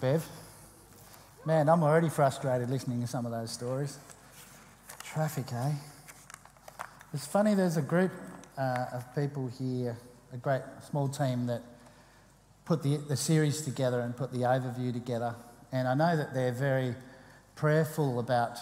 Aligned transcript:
Bev. 0.00 0.24
Man, 1.44 1.68
I'm 1.68 1.82
already 1.82 2.08
frustrated 2.08 2.70
listening 2.70 3.00
to 3.00 3.08
some 3.08 3.26
of 3.26 3.32
those 3.32 3.50
stories. 3.50 3.98
Traffic, 5.02 5.52
eh? 5.52 5.72
It's 7.12 7.26
funny, 7.26 7.54
there's 7.54 7.76
a 7.76 7.82
group 7.82 8.12
uh, 8.56 8.86
of 8.92 9.12
people 9.16 9.50
here, 9.58 9.96
a 10.32 10.36
great 10.36 10.62
small 10.88 11.08
team 11.08 11.46
that 11.46 11.62
put 12.64 12.84
the, 12.84 12.98
the 13.08 13.16
series 13.16 13.62
together 13.62 14.00
and 14.00 14.16
put 14.16 14.30
the 14.30 14.40
overview 14.40 14.92
together. 14.92 15.34
And 15.72 15.88
I 15.88 15.94
know 15.94 16.16
that 16.16 16.32
they're 16.32 16.52
very 16.52 16.94
prayerful 17.56 18.20
about 18.20 18.58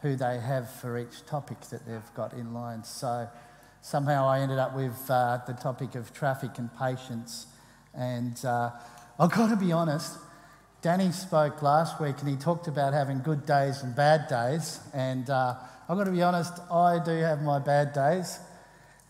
who 0.00 0.16
they 0.16 0.38
have 0.38 0.70
for 0.70 0.96
each 0.96 1.26
topic 1.26 1.60
that 1.68 1.84
they've 1.86 2.14
got 2.14 2.32
in 2.32 2.54
line. 2.54 2.82
So 2.84 3.28
somehow 3.82 4.26
I 4.26 4.40
ended 4.40 4.58
up 4.58 4.74
with 4.74 5.10
uh, 5.10 5.40
the 5.46 5.52
topic 5.52 5.96
of 5.96 6.14
traffic 6.14 6.52
and 6.56 6.70
patience. 6.78 7.46
And 7.92 8.42
uh, 8.42 8.70
I've 9.18 9.32
got 9.32 9.50
to 9.50 9.56
be 9.56 9.70
honest, 9.70 10.16
Danny 10.80 11.10
spoke 11.10 11.60
last 11.60 12.00
week 12.00 12.20
and 12.20 12.28
he 12.28 12.36
talked 12.36 12.68
about 12.68 12.92
having 12.92 13.20
good 13.20 13.44
days 13.44 13.82
and 13.82 13.96
bad 13.96 14.28
days. 14.28 14.78
And 14.94 15.28
uh, 15.28 15.56
I've 15.88 15.98
got 15.98 16.04
to 16.04 16.12
be 16.12 16.22
honest, 16.22 16.52
I 16.70 17.00
do 17.04 17.10
have 17.10 17.42
my 17.42 17.58
bad 17.58 17.92
days. 17.92 18.38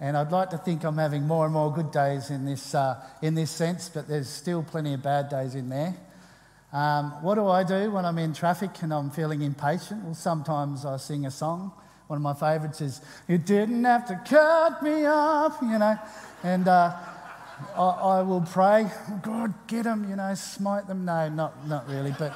And 0.01 0.16
I'd 0.16 0.33
like 0.33 0.48
to 0.51 0.59
think 0.59 0.84
I'm 0.84 0.97
having 0.97 1.25
more 1.25 1.45
and 1.45 1.52
more 1.52 1.70
good 1.70 1.91
days 1.91 2.30
in 2.30 2.47
this, 2.47 2.75
uh, 2.75 2.98
in 3.20 3.34
this 3.34 3.51
sense, 3.51 3.91
but 3.91 4.09
there's 4.09 4.30
still 4.30 4.62
plenty 4.62 4.95
of 4.95 5.02
bad 5.02 5.28
days 5.28 5.55
in 5.55 5.69
there. 5.69 5.95
Um, 6.73 7.11
what 7.23 7.34
do 7.34 7.47
I 7.47 7.65
do 7.65 7.91
when 7.91 8.06
I'm 8.06 8.19
in 8.19 8.33
traffic 8.33 8.70
and 8.80 8.95
I'm 8.95 9.11
feeling 9.11 9.42
impatient? 9.42 10.05
Well, 10.05 10.14
sometimes 10.14 10.87
I 10.87 10.97
sing 10.97 11.27
a 11.27 11.30
song. 11.30 11.73
One 12.06 12.16
of 12.16 12.23
my 12.23 12.33
favourites 12.33 12.80
is, 12.80 13.03
You 13.27 13.37
didn't 13.37 13.84
have 13.84 14.06
to 14.06 14.19
cut 14.27 14.83
me 14.83 15.05
off, 15.05 15.59
you 15.61 15.78
know. 15.78 15.98
And 16.42 16.66
uh, 16.66 16.97
I, 17.77 17.80
I, 17.80 18.23
will 18.23 18.41
pray, 18.41 18.87
God, 19.23 19.55
get 19.67 19.85
them, 19.85 20.09
you 20.09 20.17
know, 20.17 20.35
smite 20.35 20.87
them. 20.87 21.05
No, 21.05 21.29
not, 21.29 21.67
not 21.67 21.89
really, 21.89 22.15
but 22.19 22.33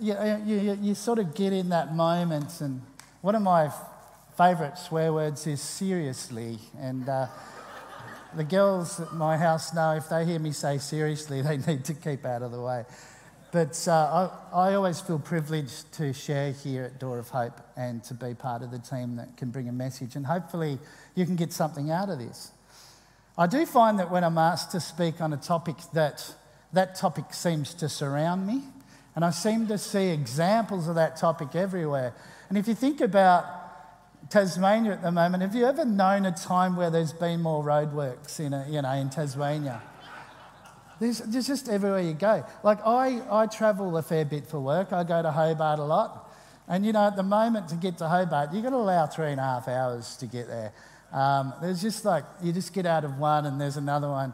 you, 0.00 0.14
you, 0.44 0.78
you 0.80 0.94
sort 0.94 1.18
of 1.18 1.34
get 1.34 1.52
in 1.52 1.68
that 1.70 1.94
moment. 1.94 2.60
And 2.60 2.82
one 3.20 3.34
of 3.34 3.42
my 3.42 3.70
favourite 4.36 4.78
swear 4.78 5.12
words 5.12 5.46
is 5.46 5.60
seriously. 5.60 6.58
And 6.78 7.08
uh, 7.08 7.28
the 8.34 8.44
girls 8.44 9.00
at 9.00 9.12
my 9.14 9.36
house 9.36 9.74
know 9.74 9.92
if 9.92 10.08
they 10.08 10.24
hear 10.24 10.38
me 10.38 10.52
say 10.52 10.78
seriously, 10.78 11.42
they 11.42 11.56
need 11.58 11.84
to 11.84 11.94
keep 11.94 12.24
out 12.24 12.42
of 12.42 12.52
the 12.52 12.60
way. 12.60 12.84
But 13.52 13.86
uh, 13.86 14.30
I, 14.52 14.70
I, 14.70 14.74
always 14.74 14.98
feel 15.02 15.18
privileged 15.18 15.92
to 15.94 16.14
share 16.14 16.52
here 16.52 16.84
at 16.84 16.98
Door 16.98 17.18
of 17.18 17.28
Hope 17.28 17.60
and 17.76 18.02
to 18.04 18.14
be 18.14 18.32
part 18.32 18.62
of 18.62 18.70
the 18.70 18.78
team 18.78 19.16
that 19.16 19.36
can 19.36 19.50
bring 19.50 19.68
a 19.68 19.72
message. 19.72 20.16
And 20.16 20.24
hopefully, 20.24 20.78
you 21.14 21.26
can 21.26 21.36
get 21.36 21.52
something 21.52 21.90
out 21.90 22.08
of 22.08 22.18
this. 22.18 22.52
I 23.36 23.46
do 23.46 23.64
find 23.64 23.98
that 23.98 24.10
when 24.10 24.24
I'm 24.24 24.38
asked 24.38 24.72
to 24.72 24.80
speak 24.80 25.20
on 25.20 25.32
a 25.32 25.38
topic, 25.38 25.76
that 25.94 26.34
that 26.72 26.94
topic 26.94 27.32
seems 27.32 27.74
to 27.74 27.88
surround 27.88 28.46
me. 28.46 28.62
And 29.14 29.24
I 29.24 29.30
seem 29.30 29.66
to 29.68 29.78
see 29.78 30.08
examples 30.08 30.88
of 30.88 30.94
that 30.94 31.16
topic 31.16 31.54
everywhere. 31.54 32.14
And 32.48 32.56
if 32.56 32.66
you 32.66 32.74
think 32.74 33.00
about 33.00 33.44
Tasmania 34.30 34.92
at 34.92 35.02
the 35.02 35.10
moment, 35.10 35.42
have 35.42 35.54
you 35.54 35.66
ever 35.66 35.84
known 35.84 36.24
a 36.24 36.32
time 36.32 36.76
where 36.76 36.90
there's 36.90 37.12
been 37.12 37.42
more 37.42 37.62
roadworks 37.62 38.40
in, 38.40 38.54
a, 38.54 38.66
you 38.68 38.80
know, 38.80 38.92
in 38.92 39.10
Tasmania? 39.10 39.82
There's, 41.00 41.18
there's 41.18 41.46
just 41.46 41.68
everywhere 41.68 42.00
you 42.00 42.14
go. 42.14 42.44
Like, 42.62 42.78
I, 42.86 43.22
I 43.30 43.46
travel 43.46 43.96
a 43.96 44.02
fair 44.02 44.24
bit 44.24 44.46
for 44.46 44.60
work. 44.60 44.92
I 44.92 45.04
go 45.04 45.20
to 45.20 45.32
Hobart 45.32 45.78
a 45.78 45.84
lot. 45.84 46.30
And, 46.68 46.86
you 46.86 46.92
know, 46.92 47.06
at 47.06 47.16
the 47.16 47.22
moment 47.22 47.68
to 47.68 47.74
get 47.74 47.98
to 47.98 48.08
Hobart, 48.08 48.52
you've 48.52 48.62
got 48.62 48.70
to 48.70 48.76
allow 48.76 49.06
three 49.06 49.30
and 49.32 49.40
a 49.40 49.42
half 49.42 49.68
hours 49.68 50.16
to 50.18 50.26
get 50.26 50.46
there. 50.46 50.72
Um, 51.12 51.52
there's 51.60 51.82
just 51.82 52.04
like, 52.04 52.24
you 52.42 52.52
just 52.52 52.72
get 52.72 52.86
out 52.86 53.04
of 53.04 53.18
one 53.18 53.46
and 53.46 53.60
there's 53.60 53.76
another 53.76 54.08
one. 54.08 54.32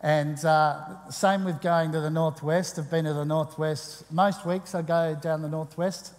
And 0.00 0.42
uh, 0.44 1.08
same 1.10 1.44
with 1.44 1.60
going 1.60 1.92
to 1.92 2.00
the 2.00 2.10
northwest. 2.10 2.78
I've 2.78 2.90
been 2.90 3.04
to 3.06 3.14
the 3.14 3.24
northwest 3.24 4.10
most 4.12 4.46
weeks. 4.46 4.74
I 4.74 4.82
go 4.82 5.16
down 5.20 5.42
the 5.42 5.48
northwest, 5.48 6.12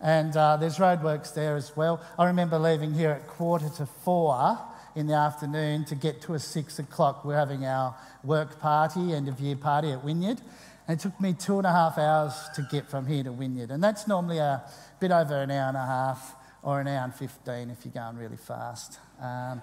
and 0.00 0.36
uh, 0.36 0.56
there's 0.56 0.78
roadworks 0.78 1.32
there 1.32 1.54
as 1.54 1.76
well. 1.76 2.00
I 2.18 2.26
remember 2.26 2.58
leaving 2.58 2.92
here 2.92 3.10
at 3.10 3.28
quarter 3.28 3.68
to 3.76 3.86
four 3.86 4.58
in 4.96 5.06
the 5.06 5.14
afternoon 5.14 5.84
to 5.84 5.94
get 5.94 6.20
to 6.22 6.34
a 6.34 6.40
six 6.40 6.80
o'clock. 6.80 7.24
We're 7.24 7.36
having 7.36 7.64
our 7.64 7.94
work 8.24 8.58
party, 8.58 9.12
end 9.12 9.28
of 9.28 9.38
year 9.38 9.54
party 9.54 9.92
at 9.92 10.02
Wynyard. 10.02 10.40
And 10.88 10.98
it 10.98 11.02
took 11.02 11.20
me 11.20 11.32
two 11.32 11.58
and 11.58 11.66
a 11.68 11.70
half 11.70 11.98
hours 11.98 12.34
to 12.56 12.66
get 12.68 12.90
from 12.90 13.06
here 13.06 13.22
to 13.22 13.30
Wynyard. 13.30 13.70
And 13.70 13.84
that's 13.84 14.08
normally 14.08 14.38
a 14.38 14.64
bit 14.98 15.12
over 15.12 15.40
an 15.40 15.52
hour 15.52 15.68
and 15.68 15.76
a 15.76 15.86
half 15.86 16.34
or 16.62 16.80
an 16.80 16.88
hour 16.88 17.04
and 17.04 17.14
15 17.14 17.70
if 17.70 17.84
you're 17.84 17.92
going 17.92 18.16
really 18.16 18.36
fast. 18.36 18.98
Um, 19.20 19.62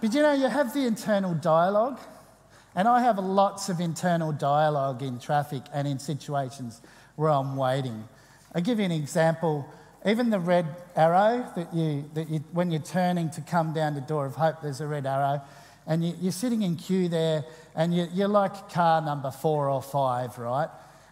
but 0.00 0.14
you 0.14 0.22
know, 0.22 0.32
you 0.32 0.46
have 0.46 0.72
the 0.72 0.86
internal 0.86 1.34
dialogue, 1.34 1.98
and 2.74 2.86
I 2.86 3.00
have 3.00 3.18
lots 3.18 3.68
of 3.68 3.80
internal 3.80 4.32
dialogue 4.32 5.02
in 5.02 5.18
traffic 5.18 5.62
and 5.72 5.88
in 5.88 5.98
situations 5.98 6.80
where 7.16 7.30
I'm 7.30 7.56
waiting. 7.56 8.08
I'll 8.54 8.62
give 8.62 8.78
you 8.78 8.84
an 8.84 8.92
example. 8.92 9.68
Even 10.06 10.30
the 10.30 10.38
red 10.38 10.66
arrow 10.94 11.50
that 11.56 11.74
you, 11.74 12.08
that 12.14 12.30
you, 12.30 12.38
when 12.52 12.70
you're 12.70 12.80
turning 12.80 13.30
to 13.30 13.40
come 13.40 13.72
down 13.72 13.94
the 13.94 14.00
door 14.00 14.24
of 14.24 14.36
hope, 14.36 14.62
there's 14.62 14.80
a 14.80 14.86
red 14.86 15.04
arrow, 15.04 15.42
and 15.86 16.04
you, 16.04 16.28
are 16.28 16.32
sitting 16.32 16.62
in 16.62 16.76
queue 16.76 17.08
there, 17.08 17.44
and 17.74 17.94
you, 17.94 18.06
you're 18.12 18.28
like 18.28 18.70
car 18.70 19.02
number 19.02 19.32
four 19.32 19.68
or 19.68 19.82
five, 19.82 20.38
right? 20.38 20.68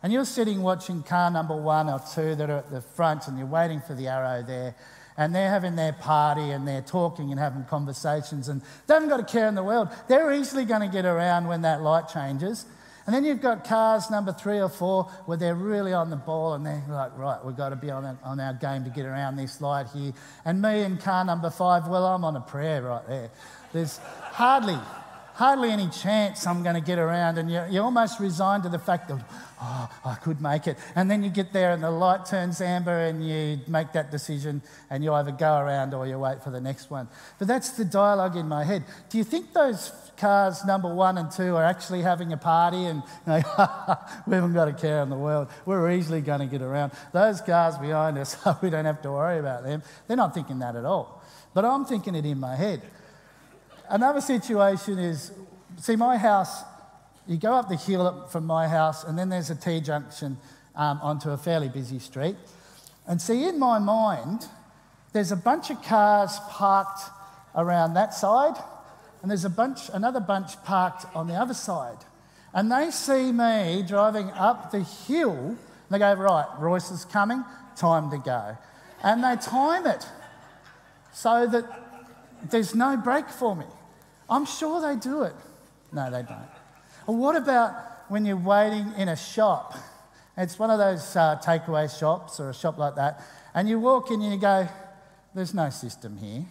And 0.06 0.12
you're 0.12 0.24
sitting 0.24 0.62
watching 0.62 1.02
car 1.02 1.32
number 1.32 1.56
one 1.56 1.88
or 1.88 2.00
two 2.14 2.36
that 2.36 2.48
are 2.48 2.58
at 2.58 2.70
the 2.70 2.80
front, 2.80 3.26
and 3.26 3.36
you're 3.36 3.48
waiting 3.48 3.80
for 3.80 3.92
the 3.92 4.06
arrow 4.06 4.40
there 4.40 4.76
and 5.16 5.34
they're 5.34 5.50
having 5.50 5.74
their 5.74 5.94
party 5.94 6.52
and 6.52 6.68
they're 6.68 6.80
talking 6.80 7.32
and 7.32 7.40
having 7.40 7.64
conversations 7.64 8.48
and 8.48 8.62
they 8.86 8.94
haven't 8.94 9.08
got 9.08 9.18
a 9.18 9.24
care 9.24 9.48
in 9.48 9.56
the 9.56 9.64
world. 9.64 9.88
They're 10.06 10.32
easily 10.32 10.64
going 10.64 10.82
to 10.82 10.86
get 10.86 11.06
around 11.06 11.48
when 11.48 11.62
that 11.62 11.82
light 11.82 12.08
changes. 12.08 12.66
And 13.04 13.12
then 13.16 13.24
you've 13.24 13.40
got 13.40 13.64
cars 13.64 14.08
number 14.08 14.32
three 14.32 14.60
or 14.60 14.68
four 14.68 15.10
where 15.24 15.38
they're 15.38 15.56
really 15.56 15.92
on 15.92 16.10
the 16.10 16.16
ball 16.16 16.54
and 16.54 16.64
they're 16.64 16.84
like, 16.88 17.18
right, 17.18 17.44
we've 17.44 17.56
got 17.56 17.70
to 17.70 17.76
be 17.76 17.90
on, 17.90 18.16
our, 18.22 18.54
game 18.54 18.84
to 18.84 18.90
get 18.90 19.06
around 19.06 19.34
this 19.34 19.60
light 19.60 19.88
here. 19.92 20.12
And 20.44 20.62
me 20.62 20.82
in 20.82 20.98
car 20.98 21.24
number 21.24 21.50
five, 21.50 21.88
well, 21.88 22.06
I'm 22.06 22.22
on 22.22 22.36
a 22.36 22.40
prayer 22.40 22.82
right 22.82 23.08
there. 23.08 23.30
There's 23.72 23.98
hardly, 23.98 24.78
hardly 25.36 25.70
any 25.70 25.88
chance 25.88 26.46
I'm 26.46 26.62
going 26.62 26.76
to 26.76 26.80
get 26.80 26.98
around. 26.98 27.36
And 27.36 27.50
you're, 27.50 27.66
you're 27.68 27.84
almost 27.84 28.18
resigned 28.18 28.62
to 28.62 28.70
the 28.70 28.78
fact 28.78 29.08
that, 29.08 29.22
oh, 29.60 29.90
I 30.04 30.14
could 30.14 30.40
make 30.40 30.66
it. 30.66 30.78
And 30.94 31.10
then 31.10 31.22
you 31.22 31.28
get 31.28 31.52
there 31.52 31.72
and 31.72 31.82
the 31.82 31.90
light 31.90 32.24
turns 32.24 32.60
amber 32.62 32.98
and 32.98 33.26
you 33.26 33.60
make 33.68 33.92
that 33.92 34.10
decision 34.10 34.62
and 34.88 35.04
you 35.04 35.12
either 35.12 35.32
go 35.32 35.58
around 35.58 35.92
or 35.92 36.06
you 36.06 36.18
wait 36.18 36.42
for 36.42 36.50
the 36.50 36.60
next 36.60 36.90
one. 36.90 37.08
But 37.38 37.48
that's 37.48 37.70
the 37.72 37.84
dialogue 37.84 38.34
in 38.34 38.48
my 38.48 38.64
head. 38.64 38.84
Do 39.10 39.18
you 39.18 39.24
think 39.24 39.52
those 39.52 39.92
cars 40.16 40.64
number 40.64 40.92
one 40.92 41.18
and 41.18 41.30
two 41.30 41.54
are 41.54 41.64
actually 41.64 42.00
having 42.00 42.32
a 42.32 42.38
party 42.38 42.86
and 42.86 43.02
you 43.26 43.32
know, 43.32 43.42
we 44.26 44.34
haven't 44.34 44.54
got 44.54 44.68
a 44.68 44.72
care 44.72 45.02
in 45.02 45.10
the 45.10 45.18
world. 45.18 45.48
We're 45.66 45.92
easily 45.92 46.22
going 46.22 46.40
to 46.40 46.46
get 46.46 46.62
around. 46.62 46.92
Those 47.12 47.42
cars 47.42 47.76
behind 47.76 48.16
us, 48.16 48.38
we 48.62 48.70
don't 48.70 48.86
have 48.86 49.02
to 49.02 49.12
worry 49.12 49.38
about 49.38 49.64
them. 49.64 49.82
They're 50.08 50.16
not 50.16 50.32
thinking 50.32 50.60
that 50.60 50.76
at 50.76 50.86
all. 50.86 51.22
But 51.52 51.66
I'm 51.66 51.84
thinking 51.84 52.14
it 52.14 52.24
in 52.24 52.40
my 52.40 52.56
head. 52.56 52.80
Another 53.88 54.20
situation 54.20 54.98
is 54.98 55.32
see, 55.78 55.96
my 55.96 56.16
house, 56.16 56.62
you 57.26 57.36
go 57.36 57.52
up 57.54 57.68
the 57.68 57.76
hill 57.76 58.26
from 58.30 58.46
my 58.46 58.68
house, 58.68 59.04
and 59.04 59.18
then 59.18 59.28
there's 59.28 59.50
a 59.50 59.54
T 59.54 59.80
junction 59.80 60.38
um, 60.74 61.00
onto 61.02 61.30
a 61.30 61.36
fairly 61.36 61.68
busy 61.68 61.98
street. 61.98 62.36
And 63.06 63.20
see, 63.20 63.48
in 63.48 63.58
my 63.58 63.78
mind, 63.78 64.46
there's 65.12 65.32
a 65.32 65.36
bunch 65.36 65.70
of 65.70 65.82
cars 65.82 66.38
parked 66.50 67.02
around 67.54 67.94
that 67.94 68.14
side, 68.14 68.56
and 69.22 69.30
there's 69.30 69.44
a 69.44 69.50
bunch, 69.50 69.88
another 69.92 70.20
bunch 70.20 70.62
parked 70.64 71.06
on 71.14 71.26
the 71.26 71.34
other 71.34 71.54
side. 71.54 71.98
And 72.52 72.70
they 72.70 72.90
see 72.90 73.32
me 73.32 73.84
driving 73.86 74.30
up 74.30 74.70
the 74.70 74.82
hill, 74.82 75.32
and 75.32 75.58
they 75.90 75.98
go, 75.98 76.14
Right, 76.14 76.46
Royce 76.58 76.90
is 76.90 77.04
coming, 77.04 77.44
time 77.76 78.10
to 78.10 78.18
go. 78.18 78.56
And 79.02 79.22
they 79.22 79.36
time 79.36 79.86
it 79.86 80.06
so 81.12 81.46
that 81.46 81.64
there's 82.50 82.74
no 82.74 82.96
break 82.96 83.28
for 83.28 83.54
me. 83.56 83.66
I'm 84.28 84.44
sure 84.44 84.80
they 84.80 84.98
do 84.98 85.22
it. 85.22 85.34
No, 85.92 86.10
they 86.10 86.22
don't. 86.22 87.18
What 87.18 87.36
about 87.36 87.74
when 88.08 88.24
you're 88.24 88.36
waiting 88.36 88.92
in 88.96 89.08
a 89.08 89.16
shop? 89.16 89.74
It's 90.36 90.58
one 90.58 90.70
of 90.70 90.78
those 90.78 91.16
uh, 91.16 91.40
takeaway 91.42 91.88
shops 91.98 92.40
or 92.40 92.50
a 92.50 92.54
shop 92.54 92.78
like 92.78 92.96
that, 92.96 93.22
and 93.54 93.68
you 93.68 93.80
walk 93.80 94.10
in 94.10 94.20
and 94.20 94.32
you 94.32 94.38
go, 94.38 94.68
There's 95.34 95.54
no 95.54 95.70
system 95.70 96.18
here. 96.18 96.44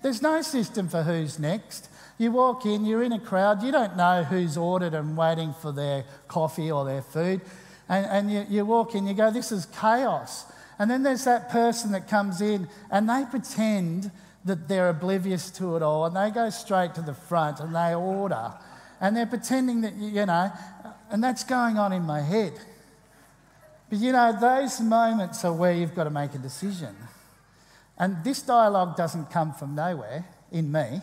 There's 0.00 0.22
no 0.22 0.42
system 0.42 0.88
for 0.88 1.02
who's 1.02 1.38
next. 1.38 1.88
You 2.18 2.32
walk 2.32 2.66
in, 2.66 2.84
you're 2.84 3.02
in 3.02 3.12
a 3.12 3.20
crowd, 3.20 3.62
you 3.62 3.72
don't 3.72 3.96
know 3.96 4.24
who's 4.24 4.56
ordered 4.56 4.94
and 4.94 5.16
waiting 5.16 5.52
for 5.52 5.72
their 5.72 6.04
coffee 6.28 6.70
or 6.70 6.84
their 6.84 7.02
food. 7.02 7.40
And, 7.88 8.06
and 8.06 8.32
you, 8.32 8.46
you 8.48 8.64
walk 8.64 8.94
in, 8.94 9.06
you 9.06 9.14
go, 9.14 9.30
This 9.30 9.52
is 9.52 9.66
chaos. 9.66 10.46
And 10.78 10.90
then 10.90 11.02
there's 11.02 11.24
that 11.24 11.50
person 11.50 11.92
that 11.92 12.08
comes 12.08 12.40
in 12.40 12.68
and 12.90 13.08
they 13.08 13.24
pretend 13.28 14.12
that 14.44 14.68
they're 14.68 14.88
oblivious 14.88 15.50
to 15.50 15.76
it 15.76 15.82
all 15.82 16.06
and 16.06 16.16
they 16.16 16.30
go 16.30 16.50
straight 16.50 16.94
to 16.94 17.02
the 17.02 17.14
front 17.14 17.60
and 17.60 17.74
they 17.74 17.94
order 17.94 18.54
and 19.00 19.16
they're 19.16 19.26
pretending 19.26 19.82
that, 19.82 19.94
you 19.94 20.26
know, 20.26 20.50
and 21.10 21.22
that's 21.22 21.44
going 21.44 21.78
on 21.78 21.92
in 21.92 22.02
my 22.02 22.20
head. 22.20 22.52
But 23.88 23.98
you 23.98 24.12
know, 24.12 24.36
those 24.38 24.80
moments 24.80 25.44
are 25.44 25.52
where 25.52 25.72
you've 25.72 25.94
got 25.94 26.04
to 26.04 26.10
make 26.10 26.34
a 26.34 26.38
decision. 26.38 26.94
And 27.96 28.22
this 28.22 28.42
dialogue 28.42 28.96
doesn't 28.96 29.30
come 29.30 29.52
from 29.52 29.74
nowhere 29.74 30.24
in 30.52 30.70
me. 30.70 31.00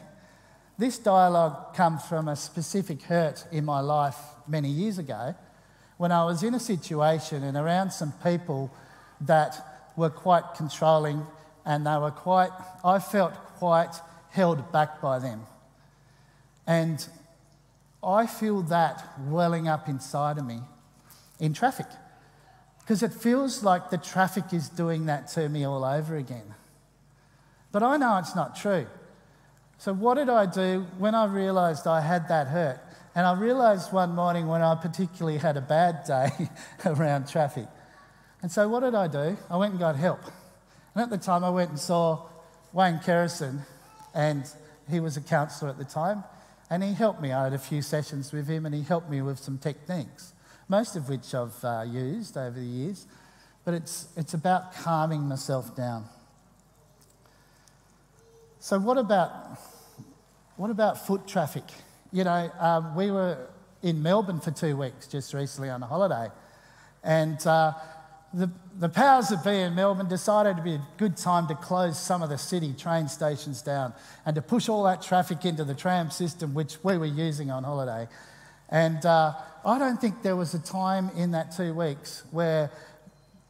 This 0.78 0.98
dialogue 0.98 1.74
comes 1.74 2.04
from 2.04 2.28
a 2.28 2.36
specific 2.36 3.04
hurt 3.04 3.46
in 3.52 3.66
my 3.66 3.80
life 3.80 4.18
many 4.48 4.70
years 4.70 4.98
ago 4.98 5.36
when 5.98 6.12
I 6.12 6.26
was 6.26 6.44
in 6.44 6.54
a 6.54 6.60
situation 6.60 7.44
and 7.44 7.56
around 7.56 7.92
some 7.92 8.12
people 8.24 8.72
that 9.22 9.56
were 9.96 10.10
quite 10.10 10.44
controlling 10.56 11.26
and 11.66 11.86
they 11.86 11.98
were 11.98 12.12
quite, 12.12 12.52
I 12.84 13.00
felt 13.00 13.34
quite 13.58 13.96
held 14.30 14.72
back 14.72 15.02
by 15.02 15.20
them. 15.20 15.42
And 16.68 17.06
I 18.04 18.28
feel 18.28 18.62
that 18.64 19.08
welling 19.20 19.68
up 19.68 19.88
inside 19.88 20.38
of 20.38 20.46
me 20.46 20.60
in 21.40 21.54
traffic 21.54 21.88
because 22.80 23.02
it 23.02 23.12
feels 23.12 23.64
like 23.64 23.90
the 23.90 23.98
traffic 23.98 24.54
is 24.54 24.70
doing 24.70 25.08
that 25.08 25.28
to 25.30 25.50
me 25.50 25.64
all 25.64 25.84
over 25.84 26.16
again. 26.16 26.54
But 27.72 27.82
I 27.82 27.98
know 27.98 28.18
it's 28.20 28.36
not 28.36 28.56
true. 28.56 28.86
So, 29.80 29.92
what 29.92 30.16
did 30.16 30.30
I 30.30 30.46
do 30.46 30.86
when 31.00 31.16
I 31.16 31.26
realised 31.26 31.88
I 31.88 32.02
had 32.02 32.30
that 32.30 32.48
hurt? 32.48 32.80
And 33.16 33.26
I 33.26 33.34
realised 33.34 33.92
one 33.92 34.14
morning 34.14 34.48
when 34.48 34.62
I 34.62 34.76
particularly 34.76 35.38
had 35.40 35.58
a 35.58 35.62
bad 35.62 36.04
day 36.06 36.30
around 36.86 37.28
traffic. 37.28 37.68
And 38.42 38.52
so, 38.52 38.70
what 38.70 38.82
did 38.82 38.94
I 38.94 39.08
do? 39.08 39.36
I 39.50 39.58
went 39.58 39.72
and 39.72 39.80
got 39.80 39.96
help. 39.96 40.22
And 40.96 41.04
at 41.04 41.10
the 41.10 41.18
time, 41.18 41.44
I 41.44 41.50
went 41.50 41.72
and 41.72 41.80
saw 41.80 42.22
Wayne 42.72 43.00
Kerrison, 43.00 43.60
and 44.14 44.50
he 44.90 45.02
was 45.02 45.18
a 45.18 45.22
counsellor 45.22 45.70
at 45.70 45.78
the 45.78 45.84
time. 45.84 46.24
And 46.70 46.82
he 46.82 46.94
helped 46.94 47.22
me. 47.22 47.34
I 47.34 47.44
had 47.44 47.54
a 47.54 47.60
few 47.60 47.82
sessions 47.82 48.32
with 48.32 48.48
him, 48.48 48.66
and 48.66 48.74
he 48.74 48.82
helped 48.82 49.10
me 49.10 49.22
with 49.22 49.38
some 49.38 49.58
techniques, 49.58 50.34
most 50.70 50.96
of 50.96 51.10
which 51.10 51.36
I've 51.36 51.64
uh, 51.64 51.84
used 51.86 52.38
over 52.38 52.58
the 52.58 52.66
years. 52.66 53.08
But 53.66 53.74
it's, 53.74 54.08
it's 54.16 54.34
about 54.34 54.74
calming 54.74 55.24
myself 55.24 55.76
down. 55.76 56.06
So, 58.60 58.80
what 58.80 58.98
about, 58.98 59.60
what 60.56 60.72
about 60.72 61.06
foot 61.06 61.28
traffic? 61.28 61.66
You 62.14 62.24
know, 62.24 62.52
um, 62.58 62.96
we 62.96 63.12
were 63.12 63.48
in 63.84 64.02
Melbourne 64.02 64.40
for 64.40 64.52
two 64.52 64.78
weeks 64.78 65.08
just 65.08 65.34
recently 65.34 65.70
on 65.70 65.84
a 65.84 65.88
holiday, 65.88 66.32
and 67.04 67.46
uh, 67.46 67.74
the, 68.36 68.52
the 68.80 68.90
powers 68.90 69.30
that 69.30 69.46
be 69.46 69.62
in 69.62 69.76
Melbourne 69.76 70.10
decided 70.10 70.52
it'd 70.52 70.64
be 70.64 70.74
a 70.74 70.88
good 70.98 71.16
time 71.16 71.48
to 71.48 71.56
close 71.56 71.98
some 71.98 72.22
of 72.22 72.30
the 72.30 72.38
city 72.38 72.74
train 72.74 73.08
stations 73.08 73.62
down 73.62 73.94
and 74.26 74.36
to 74.36 74.42
push 74.42 74.68
all 74.68 74.84
that 74.84 75.02
traffic 75.02 75.46
into 75.46 75.64
the 75.64 75.74
tram 75.74 76.12
system, 76.12 76.54
which 76.54 76.78
we 76.84 76.98
were 76.98 77.06
using 77.06 77.50
on 77.50 77.64
holiday. 77.64 78.10
And 78.70 79.06
uh, 79.06 79.34
I 79.66 79.80
don't 79.80 80.02
think 80.02 80.22
there 80.22 80.36
was 80.36 80.54
a 80.54 80.60
time 80.60 81.12
in 81.16 81.32
that 81.32 81.56
two 81.56 81.74
weeks 81.74 82.24
where 82.32 82.70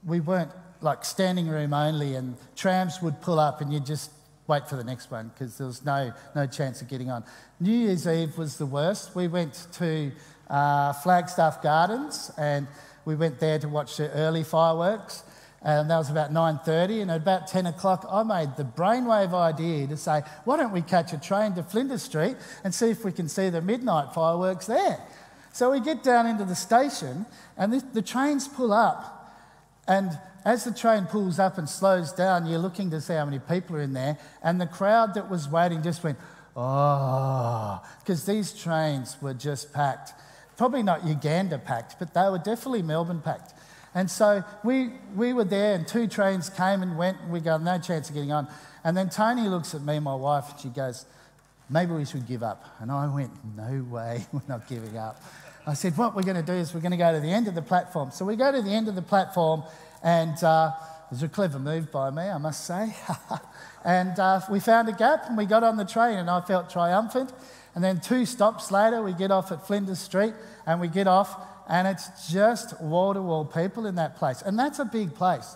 we 0.06 0.20
weren't 0.20 0.52
like 0.82 1.04
standing 1.04 1.48
room 1.48 1.74
only 1.74 2.14
and 2.14 2.36
trams 2.56 3.02
would 3.02 3.20
pull 3.22 3.40
up 3.40 3.62
and 3.62 3.74
you'd 3.74 3.88
just 3.88 4.12
wait 4.46 4.70
for 4.70 4.76
the 4.76 4.84
next 4.84 5.10
one 5.10 5.30
because 5.30 5.58
there 5.58 5.66
was 5.66 5.84
no, 5.84 6.14
no 6.36 6.46
chance 6.46 6.84
of 6.84 6.88
getting 6.88 7.10
on. 7.10 7.24
New 7.60 7.76
Year's 7.76 8.08
Eve 8.08 8.38
was 8.38 8.58
the 8.58 8.68
worst. 8.68 9.16
We 9.16 9.28
went 9.28 9.66
to 9.74 10.12
uh, 10.48 10.94
Flagstaff 10.94 11.64
Gardens 11.64 12.30
and 12.38 12.68
we 13.06 13.16
went 13.16 13.40
there 13.40 13.60
to 13.60 13.70
watch 13.70 13.98
the 13.98 14.12
early 14.12 14.44
fireworks, 14.44 15.24
and 15.62 15.90
that 15.90 15.98
was 15.98 16.10
about 16.10 16.32
9.30, 16.32 17.04
and 17.04 17.12
at 17.12 17.18
about 17.18 17.48
10 17.48 17.66
o'clock, 17.68 18.06
I 18.10 18.24
made 18.24 18.56
the 18.58 18.64
brainwave 18.64 19.34
idea 19.34 19.88
to 19.88 19.98
say, 19.98 20.22
why 20.44 20.58
don't 20.58 20.72
we 20.72 20.82
catch 20.82 21.14
a 21.14 21.20
train 21.20 21.54
to 21.54 21.64
Flinders 21.64 22.04
Street 22.04 22.36
and 22.64 22.74
see 22.74 22.90
if 22.90 23.04
we 23.04 23.12
can 23.12 23.28
see 23.28 23.50
the 23.50 23.62
midnight 23.62 24.14
fireworks 24.14 24.68
there? 24.68 25.00
So 25.54 25.72
we 25.72 25.80
get 25.80 26.04
down 26.04 26.28
into 26.28 26.46
the 26.46 26.56
station, 26.56 27.26
and 27.58 27.74
the, 27.74 27.84
the 27.94 28.02
trains 28.02 28.48
pull 28.48 28.74
up, 28.74 29.34
and 29.88 30.20
as 30.44 30.64
the 30.64 30.72
train 30.72 31.06
pulls 31.06 31.40
up 31.40 31.58
and 31.58 31.68
slows 31.68 32.12
down, 32.12 32.46
you're 32.46 32.60
looking 32.60 32.92
to 32.92 33.02
see 33.02 33.14
how 33.14 33.26
many 33.26 33.40
people 33.40 33.76
are 33.76 33.82
in 33.82 33.94
there, 33.94 34.18
and 34.44 34.62
the 34.62 34.68
crowd 34.68 35.16
that 35.16 35.30
was 35.30 35.50
waiting 35.50 35.82
just 35.82 36.04
went, 36.04 36.20
ah, 36.56 37.82
oh, 37.82 37.96
because 38.00 38.26
these 38.26 38.54
trains 38.54 39.18
were 39.22 39.34
just 39.34 39.74
packed. 39.74 40.14
Probably 40.58 40.84
not 40.84 41.06
Uganda 41.06 41.58
packed, 41.58 41.98
but 42.00 42.14
they 42.14 42.30
were 42.30 42.38
definitely 42.38 42.82
Melbourne 42.82 43.22
packed. 43.22 43.54
And 43.94 44.12
so 44.12 44.44
we, 44.64 44.92
we 45.16 45.32
were 45.34 45.46
there, 45.46 45.74
and 45.76 45.88
two 45.88 46.08
trains 46.08 46.50
came 46.50 46.82
and 46.82 46.98
went, 46.98 47.20
and 47.22 47.32
we 47.32 47.40
got 47.40 47.62
no 47.62 47.80
chance 47.80 48.10
of 48.10 48.16
getting 48.16 48.32
on. 48.32 48.48
And 48.84 48.96
then 48.96 49.10
Tony 49.10 49.48
looks 49.48 49.74
at 49.74 49.82
me, 49.82 50.00
my 50.00 50.16
wife, 50.16 50.52
and 50.52 50.60
she 50.60 50.70
goes, 50.70 51.06
Maybe 51.68 51.94
we 51.94 52.06
should 52.06 52.28
give 52.28 52.44
up. 52.44 52.64
And 52.80 52.92
I 52.92 53.08
went, 53.08 53.32
No 53.56 53.84
way, 53.90 54.26
we're 54.32 54.42
not 54.48 54.68
giving 54.68 54.98
up. 54.98 55.22
I 55.66 55.74
said, 55.74 55.98
What 55.98 56.16
we're 56.16 56.24
going 56.24 56.36
to 56.36 56.44
do 56.44 56.54
is 56.54 56.74
we're 56.74 56.82
going 56.82 56.92
to 56.92 56.98
go 56.98 57.12
to 57.12 57.20
the 57.20 57.32
end 57.32 57.48
of 57.48 57.56
the 57.56 57.62
platform. 57.62 58.12
So 58.12 58.26
we 58.26 58.36
go 58.36 58.52
to 58.52 58.62
the 58.62 58.70
end 58.70 58.88
of 58.88 58.96
the 58.96 59.02
platform, 59.02 59.64
and 60.04 60.42
uh, 60.44 60.72
it 61.06 61.12
was 61.12 61.24
a 61.24 61.30
clever 61.30 61.58
move 61.58 61.92
by 61.92 62.12
me, 62.12 62.24
I 62.24 62.38
must 62.38 62.66
say. 62.66 62.96
and 63.86 64.20
uh, 64.20 64.42
we 64.52 64.60
found 64.60 64.90
a 64.90 64.94
gap, 64.94 65.24
and 65.28 65.38
we 65.38 65.46
got 65.46 65.64
on 65.64 65.78
the 65.78 65.86
train, 65.86 66.18
and 66.18 66.30
I 66.30 66.42
felt 66.42 66.70
triumphant. 66.70 67.32
And 67.76 67.84
then 67.84 68.00
two 68.00 68.26
stops 68.26 68.72
later, 68.72 69.04
we 69.04 69.14
get 69.14 69.32
off 69.32 69.52
at 69.52 69.68
Flinders 69.68 70.00
Street 70.00 70.34
and 70.66 70.80
we 70.80 70.88
get 70.88 71.08
off, 71.08 71.36
and 71.70 71.88
it's 71.88 72.32
just 72.32 72.82
wall 72.82 73.14
to 73.14 73.22
wall 73.22 73.44
people 73.44 73.86
in 73.86 73.96
that 73.96 74.16
place. 74.16 74.42
And 74.42 74.58
that's 74.58 74.80
a 74.80 74.86
big 74.86 75.14
place. 75.14 75.56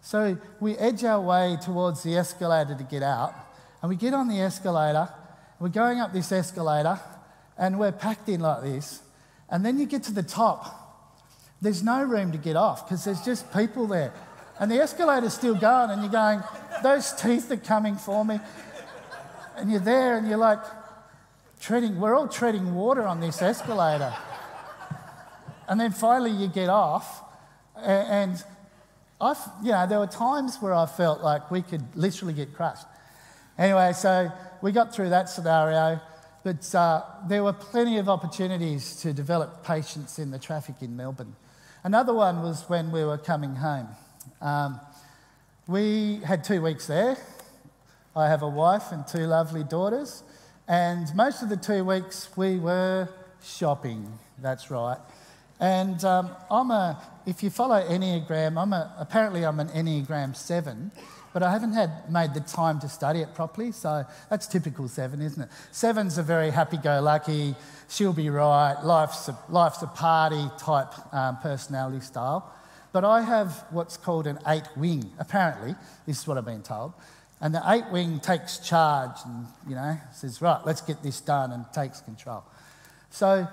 So 0.00 0.38
we 0.60 0.76
edge 0.76 1.02
our 1.02 1.20
way 1.20 1.58
towards 1.60 2.04
the 2.04 2.16
escalator 2.16 2.76
to 2.76 2.84
get 2.84 3.02
out, 3.02 3.34
and 3.82 3.88
we 3.88 3.96
get 3.96 4.14
on 4.14 4.28
the 4.28 4.40
escalator. 4.40 5.08
We're 5.58 5.68
going 5.68 6.00
up 6.00 6.12
this 6.12 6.30
escalator, 6.30 7.00
and 7.58 7.78
we're 7.78 7.92
packed 7.92 8.28
in 8.28 8.40
like 8.40 8.62
this. 8.62 9.02
And 9.48 9.66
then 9.66 9.78
you 9.78 9.86
get 9.86 10.04
to 10.04 10.12
the 10.12 10.22
top. 10.22 10.82
There's 11.60 11.82
no 11.82 12.04
room 12.04 12.30
to 12.32 12.38
get 12.38 12.54
off 12.54 12.86
because 12.86 13.04
there's 13.04 13.22
just 13.22 13.52
people 13.52 13.86
there. 13.86 14.12
And 14.60 14.70
the 14.70 14.76
escalator's 14.76 15.34
still 15.34 15.56
going, 15.56 15.90
and 15.90 16.02
you're 16.02 16.12
going, 16.12 16.42
those 16.82 17.12
teeth 17.12 17.50
are 17.50 17.56
coming 17.56 17.96
for 17.96 18.24
me. 18.24 18.38
And 19.56 19.70
you're 19.70 19.80
there, 19.80 20.16
and 20.18 20.28
you're 20.28 20.38
like, 20.38 20.60
treading, 21.60 22.00
we're 22.00 22.14
all 22.14 22.28
treading 22.28 22.74
water 22.74 23.06
on 23.06 23.20
this 23.20 23.42
escalator. 23.42 24.14
and 25.68 25.80
then 25.80 25.92
finally 25.92 26.30
you 26.30 26.48
get 26.48 26.68
off, 26.68 27.22
and 27.76 28.42
I've, 29.20 29.38
you 29.62 29.72
know, 29.72 29.86
there 29.86 29.98
were 29.98 30.06
times 30.06 30.58
where 30.60 30.74
I 30.74 30.86
felt 30.86 31.22
like 31.22 31.50
we 31.50 31.62
could 31.62 31.84
literally 31.94 32.34
get 32.34 32.54
crushed. 32.54 32.86
Anyway, 33.58 33.92
so 33.94 34.30
we 34.60 34.72
got 34.72 34.94
through 34.94 35.10
that 35.10 35.28
scenario, 35.28 36.00
but 36.44 36.74
uh, 36.74 37.02
there 37.26 37.42
were 37.42 37.52
plenty 37.52 37.98
of 37.98 38.08
opportunities 38.08 38.96
to 39.00 39.12
develop 39.12 39.64
patience 39.64 40.18
in 40.18 40.30
the 40.30 40.38
traffic 40.38 40.76
in 40.82 40.96
Melbourne. 40.96 41.34
Another 41.82 42.12
one 42.12 42.42
was 42.42 42.64
when 42.68 42.92
we 42.92 43.04
were 43.04 43.16
coming 43.16 43.54
home. 43.54 43.88
Um, 44.40 44.80
we 45.66 46.20
had 46.24 46.44
two 46.44 46.60
weeks 46.60 46.86
there. 46.86 47.16
I 48.14 48.28
have 48.28 48.42
a 48.42 48.48
wife 48.48 48.92
and 48.92 49.06
two 49.06 49.26
lovely 49.26 49.64
daughters. 49.64 50.22
And 50.68 51.14
most 51.14 51.42
of 51.42 51.48
the 51.48 51.56
two 51.56 51.84
weeks 51.84 52.28
we 52.36 52.58
were 52.58 53.08
shopping, 53.40 54.18
that's 54.38 54.68
right. 54.68 54.98
And 55.60 56.04
um, 56.04 56.30
I'm 56.50 56.72
a, 56.72 57.00
if 57.24 57.44
you 57.44 57.50
follow 57.50 57.80
Enneagram, 57.80 58.60
I'm 58.60 58.72
a, 58.72 58.92
apparently 58.98 59.44
I'm 59.44 59.60
an 59.60 59.68
Enneagram 59.68 60.34
7, 60.34 60.90
but 61.32 61.44
I 61.44 61.52
haven't 61.52 61.74
had 61.74 62.10
made 62.10 62.34
the 62.34 62.40
time 62.40 62.80
to 62.80 62.88
study 62.88 63.20
it 63.20 63.32
properly, 63.32 63.70
so 63.70 64.04
that's 64.28 64.48
typical 64.48 64.88
7, 64.88 65.22
isn't 65.22 65.40
it? 65.40 65.48
7's 65.72 66.18
a 66.18 66.24
very 66.24 66.50
happy-go-lucky, 66.50 67.54
she'll 67.88 68.12
be 68.12 68.28
right, 68.28 68.76
life's 68.82 69.28
a, 69.28 69.38
life's 69.48 69.82
a 69.82 69.86
party 69.86 70.50
type 70.58 70.92
um, 71.14 71.36
personality 71.38 72.00
style. 72.00 72.52
But 72.92 73.04
I 73.04 73.22
have 73.22 73.64
what's 73.70 73.96
called 73.96 74.26
an 74.26 74.40
eight 74.48 74.68
wing, 74.76 75.12
apparently, 75.20 75.76
this 76.06 76.18
is 76.18 76.26
what 76.26 76.38
I've 76.38 76.44
been 76.44 76.62
told. 76.62 76.92
And 77.40 77.54
the 77.54 77.62
eight 77.66 77.84
wing 77.92 78.20
takes 78.20 78.58
charge 78.58 79.16
and, 79.24 79.46
you 79.68 79.74
know, 79.74 79.98
says, 80.12 80.40
right, 80.40 80.60
let's 80.64 80.80
get 80.80 81.02
this 81.02 81.20
done 81.20 81.52
and 81.52 81.64
takes 81.72 82.00
control. 82.00 82.42
So 83.10 83.46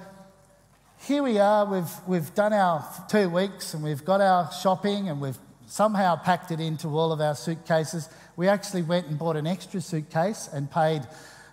here 1.05 1.21
we 1.21 1.37
are, 1.37 1.65
we've, 1.65 1.91
we've 2.07 2.33
done 2.33 2.53
our 2.53 2.85
two 3.09 3.29
weeks 3.29 3.73
and 3.73 3.83
we've 3.83 4.05
got 4.05 4.21
our 4.21 4.49
shopping 4.51 5.09
and 5.09 5.19
we've 5.19 5.37
somehow 5.67 6.15
packed 6.15 6.51
it 6.51 6.61
into 6.61 6.87
all 6.87 7.11
of 7.11 7.19
our 7.19 7.35
suitcases. 7.35 8.07
We 8.37 8.47
actually 8.47 8.83
went 8.83 9.07
and 9.07 9.19
bought 9.19 9.35
an 9.35 9.47
extra 9.47 9.81
suitcase 9.81 10.47
and 10.53 10.71
paid 10.71 11.01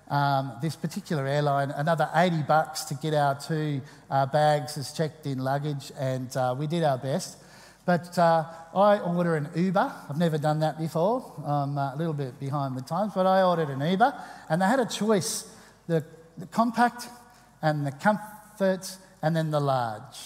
um, 0.09 0.53
this 0.61 0.77
particular 0.77 1.27
airline 1.27 1.71
another 1.71 2.09
80 2.15 2.43
bucks 2.43 2.85
to 2.85 2.95
get 2.95 3.15
our 3.15 3.39
two 3.41 3.81
uh, 4.11 4.27
bags 4.27 4.77
as 4.77 4.93
checked 4.93 5.25
in 5.27 5.39
luggage, 5.39 5.93
and 5.99 6.37
uh, 6.37 6.55
we 6.59 6.67
did 6.67 6.83
our 6.83 6.99
best. 6.99 7.39
But 7.91 8.17
uh, 8.19 8.45
I 8.73 9.01
order 9.01 9.35
an 9.35 9.49
Uber. 9.53 9.93
I've 10.09 10.17
never 10.17 10.39
done 10.39 10.61
that 10.61 10.79
before. 10.79 11.43
I'm 11.45 11.77
a 11.77 11.97
little 11.99 12.13
bit 12.13 12.39
behind 12.39 12.77
the 12.77 12.83
times, 12.83 13.11
but 13.17 13.27
I 13.27 13.43
ordered 13.43 13.69
an 13.69 13.81
Uber, 13.81 14.15
and 14.49 14.63
they 14.63 14.67
had 14.67 14.79
a 14.79 14.87
choice 14.87 15.53
the, 15.89 16.05
the 16.39 16.47
compact 16.47 17.09
and 17.61 17.85
the 17.85 17.91
comfort, 17.91 18.97
and 19.23 19.35
then 19.35 19.51
the 19.51 19.59
large. 19.59 20.19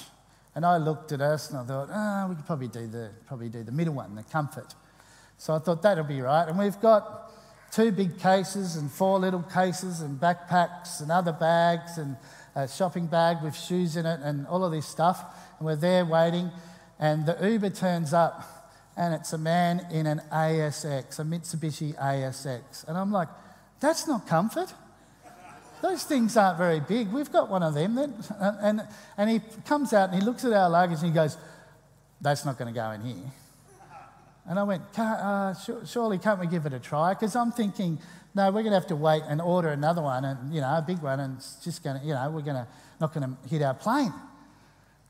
And 0.55 0.67
I 0.67 0.77
looked 0.77 1.13
at 1.13 1.23
us 1.23 1.49
and 1.49 1.59
I 1.59 1.65
thought, 1.65 1.89
oh, 1.91 2.27
we 2.29 2.35
could 2.35 2.45
probably 2.45 2.69
do 2.69 2.87
the, 2.87 3.13
probably 3.27 3.49
do 3.49 3.63
the 3.63 3.73
middle 3.73 3.95
one, 3.95 4.15
the 4.15 4.25
comfort. 4.25 4.75
So 5.39 5.55
I 5.55 5.59
thought 5.59 5.81
that'll 5.81 6.05
be 6.05 6.21
right. 6.21 6.47
And 6.47 6.59
we've 6.59 6.79
got 6.83 7.33
two 7.73 7.93
big 7.93 8.19
cases 8.19 8.77
and 8.77 8.93
four 8.93 9.19
little 9.19 9.43
cases 9.43 10.03
and 10.03 10.21
backpacks 10.21 11.01
and 11.01 11.11
other 11.11 11.33
bags 11.33 11.97
and 11.97 12.19
a 12.55 12.69
shopping 12.69 13.07
bag 13.07 13.39
with 13.43 13.57
shoes 13.57 13.97
in 13.97 14.05
it 14.05 14.21
and 14.23 14.47
all 14.49 14.67
of 14.67 14.71
this 14.71 14.85
stuff. 14.85 15.25
And 15.59 15.65
we're 15.65 15.77
there 15.77 16.05
waiting. 16.05 16.51
And 17.05 17.27
the 17.27 17.37
Uber 17.51 17.69
turns 17.69 18.15
up, 18.15 18.73
and 18.97 19.13
it's 19.13 19.35
a 19.35 19.39
man 19.39 19.87
in 19.91 20.07
an 20.07 20.23
ASX, 20.33 21.19
a 21.19 21.23
Mitsubishi 21.23 21.95
ASX. 21.97 22.89
And 22.89 22.97
I'm 22.97 23.13
like, 23.13 23.29
that's 23.79 24.09
not 24.09 24.27
comfort. 24.27 24.73
those 25.83 26.05
things 26.05 26.35
aren't 26.39 26.57
very 26.57 26.81
big. 26.81 27.13
We've 27.13 27.31
got 27.31 27.51
one 27.51 27.63
of 27.63 27.75
them. 27.75 27.97
That, 27.97 28.09
and, 28.63 28.89
and 29.19 29.29
he 29.29 29.43
comes 29.67 29.93
out 29.93 30.09
and 30.09 30.19
he 30.19 30.25
looks 30.25 30.47
at 30.47 30.55
our 30.55 30.71
luggage 30.71 31.01
and 31.01 31.09
he 31.09 31.13
goes, 31.13 31.37
That's 32.23 32.47
not 32.47 32.57
going 32.57 32.73
to 32.73 32.81
go 32.81 32.91
in 32.93 33.03
here. 33.03 33.33
And 34.49 34.59
I 34.59 34.63
went, 34.63 34.99
uh, 34.99 35.53
Surely 35.85 36.17
can't 36.17 36.41
we 36.41 36.47
give 36.47 36.65
it 36.65 36.73
a 36.73 36.81
try? 36.81 37.13
Because 37.13 37.37
I'm 37.37 37.53
thinking, 37.53 37.99
no, 38.35 38.47
we're 38.47 38.63
going 38.63 38.73
to 38.73 38.81
have 38.81 38.87
to 38.87 38.97
wait 38.97 39.25
and 39.29 39.43
order 39.43 39.69
another 39.69 40.01
one, 40.01 40.25
and 40.25 40.55
you 40.55 40.63
know, 40.63 40.69
a 40.69 40.85
big 40.87 41.01
one, 41.01 41.21
and 41.21 41.37
it's 41.37 41.57
just 41.63 41.85
going 41.85 42.01
to, 42.01 42.07
you 42.07 42.15
know, 42.15 42.31
we're 42.31 42.41
going 42.41 42.57
to 42.57 42.67
not 42.99 43.13
going 43.13 43.29
to 43.29 43.49
hit 43.51 43.61
our 43.61 43.75
plane. 43.75 44.15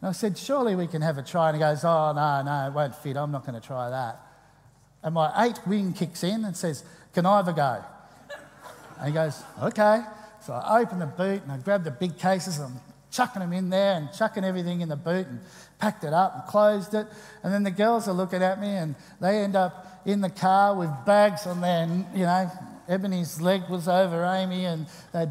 And 0.05 0.11
I 0.11 0.13
said, 0.13 0.37
surely 0.37 0.77
we 0.77 0.87
can 0.87 1.01
have 1.01 1.17
a 1.17 1.23
try. 1.23 1.49
And 1.49 1.57
he 1.57 1.61
goes, 1.61 1.83
oh 1.83 2.13
no, 2.13 2.43
no, 2.43 2.67
it 2.67 2.75
won't 2.75 2.95
fit. 2.95 3.17
I'm 3.17 3.33
not 3.33 3.47
going 3.47 3.59
to 3.59 3.67
try 3.67 3.89
that. 3.89 4.21
And 5.03 5.15
my 5.15 5.33
eight 5.47 5.59
wing 5.67 5.95
kicks 5.95 6.23
in 6.23 6.45
and 6.45 6.55
says, 6.55 6.85
can 7.15 7.25
I 7.25 7.39
have 7.39 7.49
a 7.49 7.55
go? 7.55 7.83
And 8.99 9.07
he 9.07 9.15
goes, 9.15 9.43
okay. 9.63 10.03
So 10.43 10.53
I 10.53 10.83
open 10.83 10.99
the 10.99 11.07
boot 11.07 11.41
and 11.43 11.51
I 11.51 11.57
grab 11.57 11.85
the 11.85 11.91
big 11.91 12.19
cases 12.19 12.59
and 12.59 12.75
I'm 12.75 12.81
chucking 13.11 13.41
them 13.41 13.55
in 13.55 13.71
there 13.71 13.95
and 13.95 14.13
chucking 14.13 14.45
everything 14.45 14.83
in 14.83 14.91
the 14.91 14.97
boot 14.97 15.27
and 15.27 15.41
packed 15.79 16.05
it 16.05 16.13
up 16.13 16.35
and 16.35 16.45
closed 16.49 16.93
it. 16.93 17.07
And 17.43 17.51
then 17.51 17.63
the 17.63 17.71
girls 17.71 18.07
are 18.07 18.13
looking 18.13 18.43
at 18.43 18.61
me 18.61 18.77
and 18.77 18.95
they 19.23 19.39
end 19.39 19.57
up 19.57 20.03
in 20.05 20.21
the 20.21 20.29
car 20.29 20.77
with 20.77 20.91
bags 21.07 21.47
on 21.47 21.65
and, 21.65 22.05
you 22.15 22.27
know, 22.27 22.51
Ebony's 22.91 23.41
leg 23.41 23.63
was 23.71 23.89
over 23.89 24.23
Amy 24.23 24.67
and 24.67 24.87
they 25.15 25.29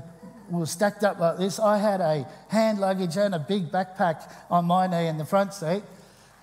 were 0.50 0.66
stacked 0.66 1.04
up 1.04 1.20
like 1.20 1.38
this. 1.38 1.60
I 1.60 1.78
had 1.78 2.02
a 2.02 2.28
hand 2.50 2.80
luggage 2.80 3.18
and 3.18 3.36
a 3.36 3.40
big 3.40 3.72
backpack 3.72 4.32
on 4.50 4.66
my 4.66 4.88
knee 4.88 5.08
in 5.08 5.18
the 5.18 5.26
front 5.26 5.54
seat. 5.54 5.84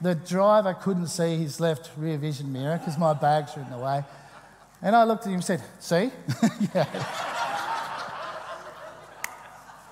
The 0.01 0.15
driver 0.15 0.75
couldn't 0.75 1.09
see 1.09 1.37
his 1.37 1.61
left 1.61 1.91
rear 1.97 2.17
vision 2.19 2.53
mirror 2.53 2.79
because 2.79 2.97
my 2.99 3.13
bags 3.13 3.55
were 3.55 3.63
in 3.63 3.71
the 3.71 3.79
way. 3.79 4.03
And 4.83 4.97
I 4.97 5.05
looked 5.05 5.25
at 5.25 5.29
him 5.29 5.35
and 5.35 5.45
said, 5.45 5.63
See? 5.79 6.11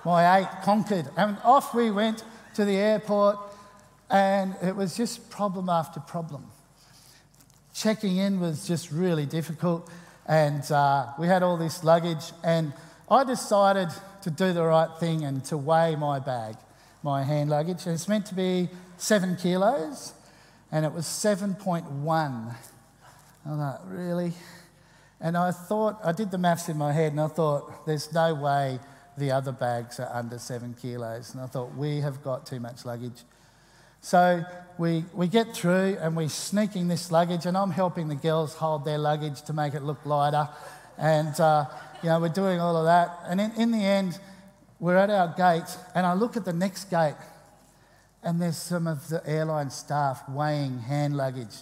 my 0.05 0.39
eight 0.39 0.47
conquered. 0.63 1.09
And 1.15 1.37
off 1.43 1.75
we 1.75 1.91
went 1.91 2.23
to 2.55 2.65
the 2.65 2.75
airport, 2.75 3.37
and 4.09 4.55
it 4.63 4.75
was 4.75 4.97
just 4.97 5.29
problem 5.29 5.69
after 5.69 5.99
problem. 5.99 6.45
Checking 7.75 8.17
in 8.17 8.39
was 8.39 8.67
just 8.67 8.91
really 8.91 9.27
difficult 9.27 9.89
and 10.29 10.71
uh, 10.71 11.07
we 11.17 11.25
had 11.25 11.41
all 11.41 11.57
this 11.57 11.83
luggage, 11.83 12.31
and 12.43 12.71
I 13.11 13.23
decided 13.23 13.89
to 14.21 14.29
do 14.29 14.53
the 14.53 14.63
right 14.63 14.89
thing 14.99 15.23
and 15.23 15.43
to 15.45 15.57
weigh 15.57 15.95
my 15.95 16.19
bag, 16.19 16.55
my 17.01 17.23
hand 17.23 17.49
luggage. 17.49 17.87
It's 17.87 18.07
meant 18.07 18.27
to 18.27 18.35
be 18.35 18.69
seven 18.97 19.35
kilos, 19.35 20.13
and 20.71 20.85
it 20.85 20.93
was 20.93 21.05
7.1. 21.05 22.55
I 23.45 23.49
thought, 23.49 23.81
really? 23.87 24.33
And 25.19 25.35
I 25.35 25.51
thought, 25.51 25.97
I 26.03 26.11
did 26.11 26.29
the 26.29 26.37
maths 26.37 26.69
in 26.69 26.77
my 26.77 26.91
head, 26.91 27.13
and 27.13 27.19
I 27.19 27.27
thought, 27.27 27.87
there's 27.87 28.13
no 28.13 28.35
way 28.35 28.79
the 29.17 29.31
other 29.31 29.51
bags 29.51 29.99
are 29.99 30.09
under 30.13 30.37
seven 30.37 30.75
kilos. 30.79 31.33
And 31.33 31.41
I 31.41 31.47
thought, 31.47 31.75
we 31.75 32.01
have 32.01 32.23
got 32.23 32.45
too 32.45 32.59
much 32.59 32.85
luggage. 32.85 33.23
So 34.01 34.45
we, 34.77 35.03
we 35.13 35.27
get 35.27 35.53
through 35.53 35.97
and 35.99 36.15
we're 36.15 36.29
sneaking 36.29 36.89
this 36.89 37.11
luggage, 37.11 37.47
and 37.47 37.57
I'm 37.57 37.71
helping 37.71 38.07
the 38.07 38.15
girls 38.15 38.53
hold 38.53 38.85
their 38.85 38.99
luggage 38.99 39.41
to 39.43 39.53
make 39.53 39.73
it 39.73 39.81
look 39.81 40.05
lighter. 40.05 40.47
And, 40.97 41.37
uh, 41.39 41.65
you 42.01 42.09
know, 42.09 42.19
we're 42.19 42.29
doing 42.29 42.59
all 42.59 42.75
of 42.77 42.85
that. 42.85 43.19
And 43.27 43.41
in, 43.41 43.51
in 43.53 43.71
the 43.71 43.83
end, 43.83 44.19
we're 44.79 44.95
at 44.95 45.09
our 45.09 45.33
gate, 45.35 45.77
and 45.93 46.05
I 46.05 46.13
look 46.13 46.37
at 46.37 46.45
the 46.45 46.53
next 46.53 46.85
gate, 46.89 47.15
and 48.23 48.41
there's 48.41 48.57
some 48.57 48.87
of 48.87 49.09
the 49.09 49.21
airline 49.27 49.69
staff 49.69 50.27
weighing 50.29 50.79
hand 50.79 51.17
luggage. 51.17 51.55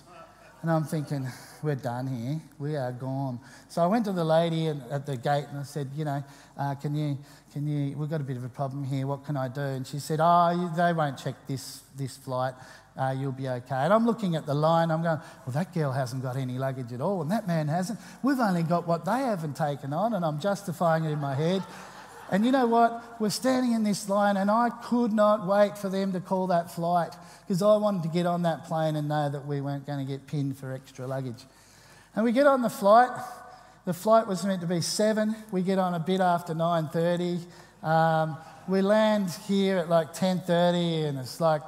And 0.62 0.72
I'm 0.72 0.86
thinking, 0.86 1.28
we're 1.62 1.76
done 1.76 2.08
here. 2.08 2.42
We 2.58 2.76
are 2.76 2.92
gone. 2.92 3.40
So 3.70 3.82
I 3.84 3.86
went 3.88 4.06
to 4.06 4.12
the 4.12 4.24
lady 4.24 4.68
at 4.68 5.06
the 5.06 5.16
gate 5.16 5.46
and 5.50 5.60
I 5.60 5.64
said, 5.64 5.90
you 5.96 6.04
know, 6.04 6.24
uh, 6.58 6.76
can 6.76 6.96
you, 6.96 7.18
can 7.54 7.68
you, 7.68 7.96
we've 7.96 8.10
got 8.10 8.22
a 8.22 8.24
bit 8.24 8.38
of 8.38 8.44
a 8.44 8.50
problem 8.50 8.84
here. 8.84 9.06
What 9.06 9.24
can 9.24 9.38
I 9.38 9.50
do? 9.50 9.62
And 9.62 9.86
she 9.86 10.00
said, 10.00 10.20
oh, 10.22 10.74
they 10.76 10.94
won't 10.94 11.18
check 11.18 11.36
this, 11.48 11.82
this 11.96 12.18
flight. 12.18 12.56
Uh, 12.98 13.16
you'll 13.18 13.32
be 13.32 13.48
okay. 13.48 13.76
And 13.76 13.94
I'm 13.94 14.08
looking 14.08 14.36
at 14.36 14.48
the 14.48 14.56
line. 14.56 14.90
I'm 14.90 15.04
going, 15.04 15.20
well, 15.46 15.54
that 15.54 15.74
girl 15.74 15.92
hasn't 15.92 16.24
got 16.24 16.36
any 16.36 16.58
luggage 16.58 16.92
at 16.92 17.00
all, 17.00 17.22
and 17.22 17.30
that 17.30 17.48
man 17.48 17.68
hasn't. 17.68 18.00
We've 18.24 18.40
only 18.40 18.64
got 18.64 18.88
what 18.88 19.06
they 19.06 19.20
haven't 19.20 19.56
taken 19.56 19.94
on, 19.94 20.16
and 20.16 20.26
I'm 20.26 20.40
justifying 20.40 21.06
it 21.06 21.12
in 21.12 21.20
my 21.20 21.36
head. 21.36 21.64
And 22.30 22.46
you 22.46 22.52
know 22.52 22.68
what? 22.68 23.22
We're 23.22 23.30
standing 23.30 23.72
in 23.72 23.84
this 23.84 24.10
line, 24.10 24.36
and 24.36 24.52
I 24.52 24.70
could 24.70 25.14
not 25.14 25.48
wait 25.48 25.78
for 25.78 25.90
them 25.90 26.12
to 26.14 26.20
call 26.20 26.48
that 26.48 26.72
flight 26.72 27.14
because 27.42 27.62
I 27.62 27.78
wanted 27.78 28.04
to 28.04 28.10
get 28.10 28.26
on 28.26 28.42
that 28.42 28.66
plane 28.66 28.96
and 28.96 29.08
know 29.08 29.30
that 29.30 29.46
we 29.46 29.62
weren't 29.62 29.88
going 29.88 30.06
to 30.06 30.12
get 30.12 30.28
pinned 30.28 30.58
for 30.58 30.74
extra 30.74 31.08
luggage. 31.08 31.44
And 32.16 32.26
we 32.26 32.32
get 32.32 32.48
on 32.48 32.62
the 32.62 32.70
flight. 32.70 33.12
The 33.86 33.94
flight 33.94 34.28
was 34.28 34.44
meant 34.44 34.60
to 34.62 34.68
be 34.68 34.82
seven. 34.82 35.36
We 35.52 35.62
get 35.62 35.80
on 35.80 35.94
a 35.94 36.00
bit 36.00 36.20
after 36.20 36.54
9:30. 36.54 37.40
Um, 37.82 38.38
we 38.68 38.82
land 38.82 39.30
here 39.48 39.78
at 39.78 39.88
like 39.88 40.14
10:30, 40.14 41.06
and 41.08 41.20
it's 41.20 41.40
like 41.40 41.62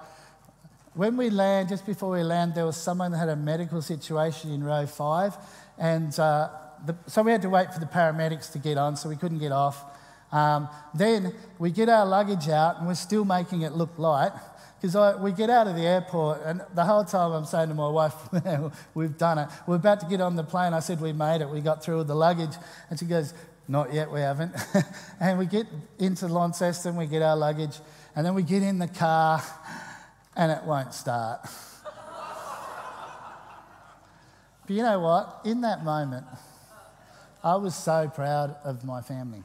when 0.93 1.15
we 1.15 1.29
land, 1.29 1.69
just 1.69 1.85
before 1.85 2.11
we 2.11 2.23
land, 2.23 2.55
there 2.55 2.65
was 2.65 2.75
someone 2.75 3.11
that 3.11 3.19
had 3.19 3.29
a 3.29 3.35
medical 3.35 3.81
situation 3.81 4.51
in 4.51 4.63
row 4.63 4.85
five, 4.85 5.37
and 5.77 6.19
uh, 6.19 6.49
the, 6.85 6.95
so 7.07 7.21
we 7.21 7.31
had 7.31 7.41
to 7.43 7.49
wait 7.49 7.73
for 7.73 7.79
the 7.79 7.85
paramedics 7.85 8.51
to 8.51 8.59
get 8.59 8.77
on, 8.77 8.97
so 8.97 9.07
we 9.07 9.15
couldn't 9.15 9.39
get 9.39 9.53
off. 9.53 9.85
Um, 10.31 10.69
then 10.93 11.33
we 11.57 11.71
get 11.71 11.89
our 11.89 12.05
luggage 12.05 12.50
out, 12.50 12.77
and 12.77 12.88
we're 12.88 12.95
still 12.95 13.25
making 13.25 13.63
it 13.63 13.74
look 13.74 13.98
light 13.98 14.33
because 14.81 15.19
we 15.19 15.33
get 15.33 15.50
out 15.50 15.67
of 15.67 15.75
the 15.75 15.81
airport, 15.81 16.41
and 16.45 16.62
the 16.74 16.86
whole 16.86 17.03
time 17.03 17.31
I'm 17.33 17.45
saying 17.45 17.67
to 17.69 17.75
my 17.75 17.89
wife, 17.89 18.13
We've 18.93 19.17
done 19.17 19.39
it. 19.39 19.50
We're 19.67 19.75
about 19.75 20.00
to 20.01 20.05
get 20.05 20.21
on 20.21 20.36
the 20.36 20.43
plane. 20.43 20.74
I 20.74 20.79
said, 20.79 21.01
We 21.01 21.12
made 21.12 21.41
it. 21.41 21.50
We 21.50 21.59
got 21.59 21.83
through 21.83 21.98
with 21.98 22.07
the 22.07 22.15
luggage. 22.15 22.55
And 22.89 22.98
she 22.98 23.05
goes, 23.05 23.33
Not 23.67 23.93
yet, 23.93 24.09
we 24.12 24.21
haven't. 24.21 24.55
and 25.19 25.38
we 25.38 25.48
get 25.48 25.67
into 25.98 26.27
Launceston, 26.27 26.95
we 26.95 27.07
get 27.07 27.21
our 27.21 27.36
luggage, 27.36 27.77
and 28.15 28.25
then 28.25 28.36
we 28.36 28.43
get 28.43 28.63
in 28.63 28.79
the 28.79 28.88
car, 28.88 29.43
and 30.36 30.51
it 30.51 30.63
won't 30.63 30.93
start. 30.93 31.41
but 34.65 34.74
you 34.74 34.83
know 34.83 35.00
what? 35.00 35.41
In 35.43 35.62
that 35.62 35.83
moment, 35.83 36.25
I 37.43 37.55
was 37.55 37.75
so 37.75 38.09
proud 38.13 38.55
of 38.63 38.86
my 38.86 39.01
family 39.01 39.43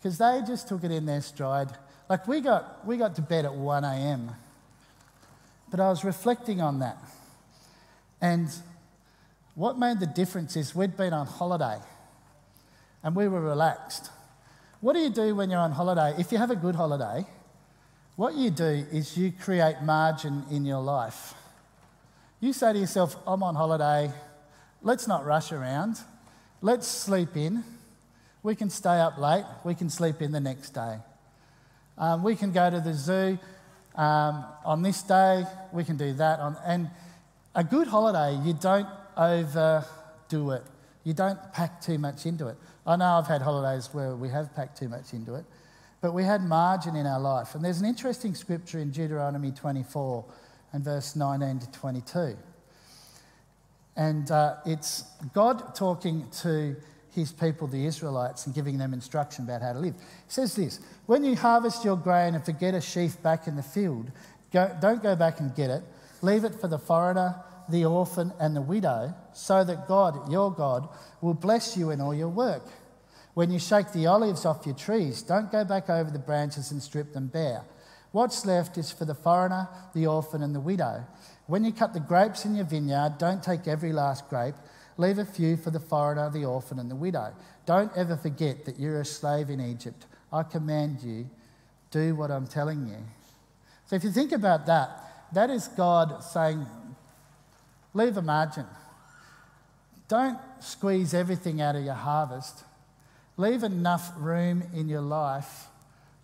because 0.00 0.18
they 0.18 0.40
just 0.46 0.68
took 0.68 0.82
it 0.82 0.90
in 0.90 1.04
their 1.04 1.20
stride. 1.20 1.68
Like 2.08 2.26
we 2.26 2.40
got, 2.40 2.86
we 2.86 2.96
got 2.96 3.14
to 3.16 3.22
bed 3.22 3.44
at 3.44 3.54
1 3.54 3.84
a.m. 3.84 4.30
But 5.70 5.80
I 5.80 5.90
was 5.90 6.04
reflecting 6.04 6.60
on 6.60 6.78
that. 6.80 6.98
And 8.20 8.48
what 9.54 9.78
made 9.78 10.00
the 10.00 10.06
difference 10.06 10.56
is 10.56 10.74
we'd 10.74 10.96
been 10.96 11.12
on 11.12 11.26
holiday 11.26 11.78
and 13.02 13.14
we 13.14 13.28
were 13.28 13.40
relaxed. 13.40 14.10
What 14.80 14.94
do 14.94 15.00
you 15.00 15.10
do 15.10 15.34
when 15.34 15.50
you're 15.50 15.60
on 15.60 15.72
holiday? 15.72 16.14
If 16.18 16.32
you 16.32 16.38
have 16.38 16.50
a 16.50 16.56
good 16.56 16.74
holiday, 16.74 17.26
what 18.16 18.34
you 18.34 18.50
do 18.50 18.86
is 18.92 19.16
you 19.16 19.32
create 19.32 19.82
margin 19.82 20.44
in 20.50 20.64
your 20.64 20.80
life. 20.82 21.34
You 22.40 22.52
say 22.52 22.72
to 22.72 22.78
yourself, 22.78 23.16
I'm 23.26 23.42
on 23.42 23.54
holiday, 23.54 24.10
let's 24.82 25.06
not 25.06 25.26
rush 25.26 25.52
around, 25.52 25.98
let's 26.62 26.86
sleep 26.86 27.36
in. 27.36 27.62
We 28.42 28.54
can 28.54 28.70
stay 28.70 28.98
up 29.00 29.18
late, 29.18 29.44
we 29.64 29.74
can 29.74 29.90
sleep 29.90 30.22
in 30.22 30.32
the 30.32 30.40
next 30.40 30.70
day. 30.70 30.98
Um, 31.98 32.22
we 32.22 32.34
can 32.34 32.52
go 32.52 32.70
to 32.70 32.80
the 32.80 32.94
zoo 32.94 33.38
um, 33.94 34.44
on 34.64 34.82
this 34.82 35.02
day, 35.02 35.44
we 35.72 35.84
can 35.84 35.96
do 35.96 36.12
that. 36.14 36.40
On, 36.40 36.56
and 36.64 36.90
a 37.54 37.64
good 37.64 37.88
holiday, 37.88 38.40
you 38.44 38.54
don't 38.54 38.88
overdo 39.16 40.52
it, 40.52 40.62
you 41.04 41.12
don't 41.12 41.38
pack 41.52 41.80
too 41.80 41.98
much 41.98 42.24
into 42.24 42.48
it. 42.48 42.56
I 42.86 42.96
know 42.96 43.04
I've 43.04 43.26
had 43.26 43.42
holidays 43.42 43.90
where 43.92 44.14
we 44.14 44.28
have 44.30 44.54
packed 44.54 44.78
too 44.78 44.88
much 44.88 45.12
into 45.12 45.34
it, 45.34 45.44
but 46.00 46.12
we 46.12 46.24
had 46.24 46.42
margin 46.42 46.96
in 46.96 47.06
our 47.06 47.20
life. 47.20 47.54
And 47.54 47.64
there's 47.64 47.80
an 47.80 47.86
interesting 47.86 48.34
scripture 48.34 48.78
in 48.78 48.90
Deuteronomy 48.90 49.50
24 49.50 50.24
and 50.72 50.84
verse 50.84 51.14
19 51.16 51.58
to 51.58 51.70
22. 51.72 52.36
And 53.96 54.30
uh, 54.30 54.56
it's 54.64 55.04
God 55.34 55.74
talking 55.74 56.26
to 56.42 56.76
his 57.12 57.32
people, 57.32 57.66
the 57.66 57.86
Israelites, 57.86 58.46
and 58.46 58.54
giving 58.54 58.78
them 58.78 58.92
instruction 58.92 59.44
about 59.44 59.62
how 59.62 59.72
to 59.72 59.78
live. 59.78 59.94
He 59.94 60.02
says 60.28 60.54
this 60.54 60.80
When 61.06 61.24
you 61.24 61.36
harvest 61.36 61.84
your 61.84 61.96
grain 61.96 62.34
and 62.34 62.44
forget 62.44 62.74
a 62.74 62.80
sheaf 62.80 63.20
back 63.22 63.46
in 63.46 63.56
the 63.56 63.62
field, 63.62 64.10
go, 64.52 64.76
don't 64.80 65.02
go 65.02 65.16
back 65.16 65.40
and 65.40 65.54
get 65.54 65.70
it. 65.70 65.82
Leave 66.22 66.44
it 66.44 66.54
for 66.60 66.68
the 66.68 66.78
foreigner, 66.78 67.34
the 67.68 67.84
orphan, 67.84 68.32
and 68.38 68.54
the 68.54 68.60
widow, 68.60 69.14
so 69.32 69.64
that 69.64 69.88
God, 69.88 70.30
your 70.30 70.52
God, 70.52 70.88
will 71.20 71.34
bless 71.34 71.76
you 71.76 71.90
in 71.90 72.00
all 72.00 72.14
your 72.14 72.28
work. 72.28 72.66
When 73.34 73.50
you 73.50 73.58
shake 73.58 73.92
the 73.92 74.06
olives 74.06 74.44
off 74.44 74.66
your 74.66 74.74
trees, 74.74 75.22
don't 75.22 75.50
go 75.50 75.64
back 75.64 75.88
over 75.88 76.10
the 76.10 76.18
branches 76.18 76.70
and 76.70 76.82
strip 76.82 77.12
them 77.12 77.28
bare. 77.28 77.62
What's 78.12 78.44
left 78.44 78.76
is 78.76 78.90
for 78.90 79.04
the 79.04 79.14
foreigner, 79.14 79.68
the 79.94 80.06
orphan, 80.06 80.42
and 80.42 80.54
the 80.54 80.60
widow. 80.60 81.06
When 81.46 81.64
you 81.64 81.72
cut 81.72 81.94
the 81.94 82.00
grapes 82.00 82.44
in 82.44 82.56
your 82.56 82.64
vineyard, 82.64 83.18
don't 83.18 83.42
take 83.42 83.68
every 83.68 83.92
last 83.92 84.28
grape 84.28 84.56
Leave 84.96 85.18
a 85.18 85.24
few 85.24 85.56
for 85.56 85.70
the 85.70 85.80
foreigner, 85.80 86.30
the 86.30 86.44
orphan, 86.44 86.78
and 86.78 86.90
the 86.90 86.96
widow. 86.96 87.32
Don't 87.66 87.90
ever 87.96 88.16
forget 88.16 88.64
that 88.64 88.78
you're 88.78 89.00
a 89.00 89.04
slave 89.04 89.50
in 89.50 89.60
Egypt. 89.60 90.06
I 90.32 90.42
command 90.42 91.02
you, 91.02 91.28
do 91.90 92.14
what 92.14 92.30
I'm 92.30 92.46
telling 92.46 92.86
you. 92.88 92.98
So 93.86 93.96
if 93.96 94.04
you 94.04 94.10
think 94.10 94.32
about 94.32 94.66
that, 94.66 94.90
that 95.32 95.50
is 95.50 95.68
God 95.68 96.22
saying, 96.22 96.66
leave 97.94 98.16
a 98.16 98.22
margin. 98.22 98.66
Don't 100.08 100.38
squeeze 100.60 101.14
everything 101.14 101.60
out 101.60 101.76
of 101.76 101.84
your 101.84 101.94
harvest. 101.94 102.64
leave 103.36 103.62
enough 103.62 104.12
room 104.18 104.62
in 104.74 104.88
your 104.88 105.00
life 105.00 105.66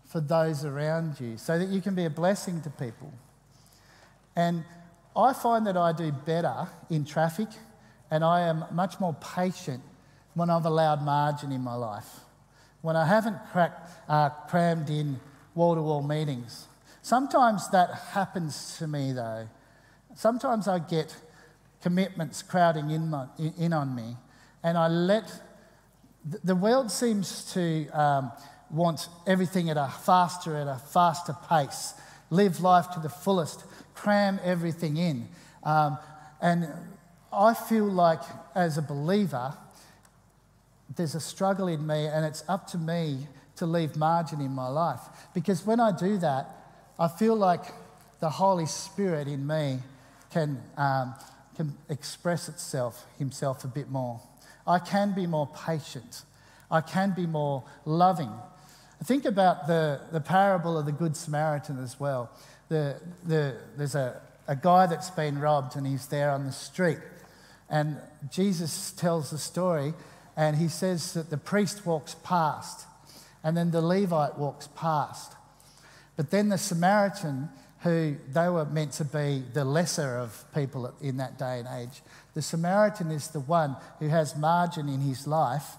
for 0.05 0.21
those 0.21 0.65
around 0.65 1.19
you 1.19 1.39
so 1.39 1.59
that 1.59 1.69
you 1.69 1.81
can 1.81 1.95
be 1.95 2.05
a 2.05 2.11
blessing 2.11 2.61
to 2.61 2.71
people. 2.71 3.13
And 4.37 4.65
I 5.17 5.33
find 5.33 5.67
that 5.67 5.77
I 5.77 5.93
do 5.93 6.13
better 6.13 6.69
in 6.91 7.05
traffic 7.05 7.49
and 8.11 8.25
I 8.25 8.43
am 8.43 8.65
much 8.73 9.01
more 9.01 9.15
patient 9.15 9.83
when 10.35 10.51
I've 10.51 10.67
allowed 10.67 11.03
margin 11.03 11.53
in 11.53 11.63
my 11.63 11.75
life, 11.75 12.21
when 12.83 12.97
I 12.97 13.07
haven't 13.07 13.39
cracked, 13.53 13.91
uh, 14.09 14.31
crammed 14.49 14.91
in 14.91 15.19
wall 15.55 15.75
to 15.75 15.83
wall 15.83 16.03
meetings. 16.03 16.69
Sometimes 17.03 17.71
that 17.71 17.91
happens 18.13 18.77
to 18.79 18.87
me 18.87 19.13
though. 19.13 19.49
Sometimes 20.15 20.69
I 20.69 20.79
get 20.79 21.17
commitments 21.83 22.43
crowding 22.43 22.91
in, 22.91 23.11
my, 23.11 23.27
in 23.59 23.73
on 23.73 23.95
me, 23.95 24.17
and 24.63 24.77
I 24.77 24.89
let 24.89 25.31
the 26.43 26.57
world 26.57 26.91
seems 26.91 27.53
to 27.53 27.89
um, 27.91 28.33
want 28.71 29.09
everything 29.27 29.71
at 29.71 29.77
a 29.77 29.93
faster, 30.05 30.57
at 30.57 30.67
a 30.67 30.81
faster 30.93 31.37
pace, 31.49 31.95
live 32.31 32.61
life 32.61 32.91
to 32.91 33.01
the 33.01 33.09
fullest, 33.09 33.65
cram 33.95 34.41
everything 34.43 34.97
in. 34.97 35.29
Um, 35.63 35.99
and 36.41 36.69
I 37.33 37.55
feel 37.55 37.85
like, 37.85 38.21
as 38.55 38.79
a 38.79 38.83
believer, 38.83 39.55
there's 40.95 41.15
a 41.15 41.21
struggle 41.21 41.69
in 41.69 41.87
me, 41.87 42.07
and 42.07 42.25
it's 42.25 42.45
up 42.49 42.67
to 42.69 42.79
me 42.79 43.27
to 43.57 43.67
leave 43.67 43.97
margin 43.97 44.41
in 44.41 44.53
my 44.53 44.69
life. 44.69 45.01
Because 45.35 45.67
when 45.67 45.81
I 45.81 45.97
do 45.97 46.19
that, 46.19 46.49
I 46.99 47.09
feel 47.09 47.35
like 47.35 47.65
the 48.21 48.31
Holy 48.31 48.67
Spirit 48.67 49.29
in 49.29 49.47
me 49.47 49.81
can, 50.31 50.63
um, 50.77 51.15
can 51.57 51.75
express 51.89 52.49
itself, 52.49 53.07
himself 53.19 53.65
a 53.65 53.69
bit 53.69 53.91
more. 53.91 54.21
I 54.67 54.79
can 54.79 55.15
be 55.15 55.27
more 55.27 55.47
patient. 55.47 56.23
I 56.71 56.81
can 56.81 57.13
be 57.15 57.27
more 57.27 57.65
loving. 57.85 58.33
Think 59.05 59.25
about 59.25 59.67
the, 59.67 60.01
the 60.11 60.21
parable 60.21 60.79
of 60.79 60.87
the 60.87 60.93
Good 60.93 61.17
Samaritan 61.17 61.83
as 61.83 62.01
well. 62.01 62.31
The, 62.69 62.97
the, 63.25 63.57
there's 63.77 63.95
a, 63.95 64.21
a 64.49 64.57
guy 64.57 64.87
that's 64.87 65.11
been 65.11 65.39
robbed 65.39 65.77
and 65.77 65.87
he's 65.87 66.07
there 66.07 66.31
on 66.31 66.45
the 66.45 66.53
street. 66.53 66.99
And 67.69 67.99
Jesus 68.31 68.93
tells 68.93 69.31
the 69.31 69.39
story 69.39 69.95
and 70.37 70.57
he 70.57 70.69
says 70.69 71.15
that 71.15 71.31
the 71.31 71.37
priest 71.37 71.87
walks 71.87 72.15
past 72.23 72.87
and 73.43 73.57
then 73.57 73.71
the 73.71 73.81
Levite 73.81 74.39
walks 74.39 74.69
past. 74.77 75.35
But 76.17 76.31
then 76.31 76.49
the 76.49 76.59
Samaritan, 76.59 77.49
who 77.81 78.17
they 78.33 78.49
were 78.49 78.65
meant 78.65 78.93
to 78.93 79.05
be 79.05 79.43
the 79.53 79.65
lesser 79.65 80.17
of 80.17 80.45
people 80.55 80.93
in 81.01 81.19
that 81.19 81.39
day 81.39 81.61
and 81.61 81.69
age, 81.69 82.03
the 82.35 82.43
Samaritan 82.43 83.11
is 83.11 83.29
the 83.29 83.41
one 83.41 83.77
who 83.99 84.09
has 84.09 84.37
margin 84.37 84.89
in 84.89 85.01
his 85.01 85.27
life, 85.27 85.77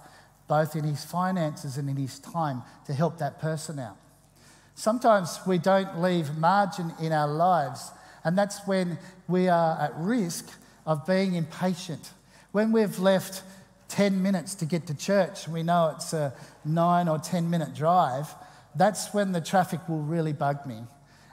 both 0.48 0.76
in 0.76 0.84
his 0.84 1.04
finances 1.04 1.78
and 1.78 1.90
in 1.90 1.98
his 1.98 2.20
time, 2.20 2.64
to 2.86 2.94
help 2.94 3.18
that 3.18 3.40
person 3.40 3.80
out. 3.80 3.98
Sometimes 4.76 5.40
we 5.46 5.58
don't 5.58 6.02
leave 6.02 6.38
margin 6.38 6.94
in 7.02 7.12
our 7.12 7.28
lives, 7.28 7.92
and 8.28 8.38
that's 8.38 8.68
when 8.68 9.00
we 9.30 9.48
are 9.48 9.80
at 9.80 9.96
risk 9.96 10.50
of 10.86 11.06
being 11.06 11.36
impatient. 11.36 12.12
When 12.52 12.74
we've 12.74 13.00
left 13.00 13.42
10 13.88 14.22
minutes 14.22 14.54
to 14.56 14.66
get 14.66 14.86
to 14.88 14.94
church 14.94 15.48
we 15.48 15.64
know 15.64 15.94
it's 15.96 16.12
a 16.12 16.34
nine 16.66 17.08
or 17.08 17.20
10 17.20 17.50
minute 17.50 17.74
drive, 17.74 18.28
that's 18.76 19.14
when 19.14 19.32
the 19.32 19.40
traffic 19.40 19.80
will 19.88 20.02
really 20.02 20.34
bug 20.34 20.66
me. 20.66 20.82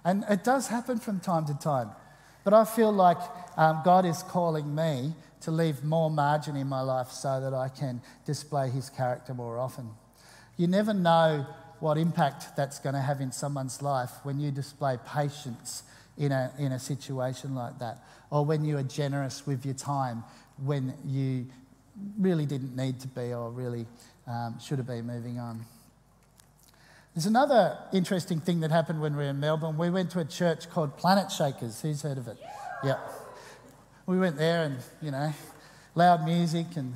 And 0.04 0.24
it 0.30 0.44
does 0.44 0.68
happen 0.68 1.00
from 1.00 1.18
time 1.18 1.46
to 1.46 1.54
time. 1.54 1.90
But 2.44 2.54
I 2.54 2.64
feel 2.64 2.92
like 2.92 3.18
um, 3.56 3.80
God 3.84 4.06
is 4.06 4.22
calling 4.22 4.72
me 4.72 5.14
to 5.40 5.50
leave 5.50 5.82
more 5.82 6.12
margin 6.12 6.54
in 6.54 6.68
my 6.68 6.82
life 6.82 7.10
so 7.10 7.40
that 7.40 7.52
I 7.52 7.70
can 7.70 8.02
display 8.24 8.70
His 8.70 8.88
character 8.88 9.34
more 9.34 9.58
often. 9.58 9.90
You 10.56 10.68
never 10.68 10.94
know 10.94 11.44
what 11.80 11.98
impact 11.98 12.56
that's 12.56 12.78
going 12.78 12.94
to 12.94 13.00
have 13.00 13.20
in 13.20 13.32
someone's 13.32 13.82
life 13.82 14.12
when 14.22 14.38
you 14.38 14.52
display 14.52 14.96
patience 15.04 15.82
in 16.16 16.32
a, 16.32 16.52
in 16.58 16.72
a 16.72 16.78
situation 16.78 17.54
like 17.54 17.78
that, 17.78 18.04
or 18.30 18.44
when 18.44 18.64
you 18.64 18.76
are 18.78 18.82
generous 18.82 19.46
with 19.46 19.64
your 19.64 19.74
time 19.74 20.24
when 20.62 20.94
you 21.04 21.46
really 22.18 22.46
didn't 22.46 22.76
need 22.76 23.00
to 23.00 23.08
be 23.08 23.32
or 23.32 23.50
really 23.50 23.86
um, 24.26 24.58
should 24.60 24.78
have 24.78 24.86
been 24.86 25.06
moving 25.06 25.38
on. 25.38 25.64
There's 27.14 27.26
another 27.26 27.78
interesting 27.92 28.40
thing 28.40 28.60
that 28.60 28.72
happened 28.72 29.00
when 29.00 29.16
we 29.16 29.22
were 29.22 29.30
in 29.30 29.38
Melbourne. 29.38 29.78
We 29.78 29.90
went 29.90 30.10
to 30.12 30.20
a 30.20 30.24
church 30.24 30.68
called 30.68 30.98
Planetshakers. 30.98 31.80
Who's 31.80 32.02
heard 32.02 32.18
of 32.18 32.26
it? 32.26 32.38
Yeah. 32.82 32.98
We 34.06 34.18
went 34.18 34.36
there 34.36 34.64
and, 34.64 34.78
you 35.00 35.12
know, 35.12 35.32
loud 35.94 36.24
music, 36.24 36.66
and 36.76 36.94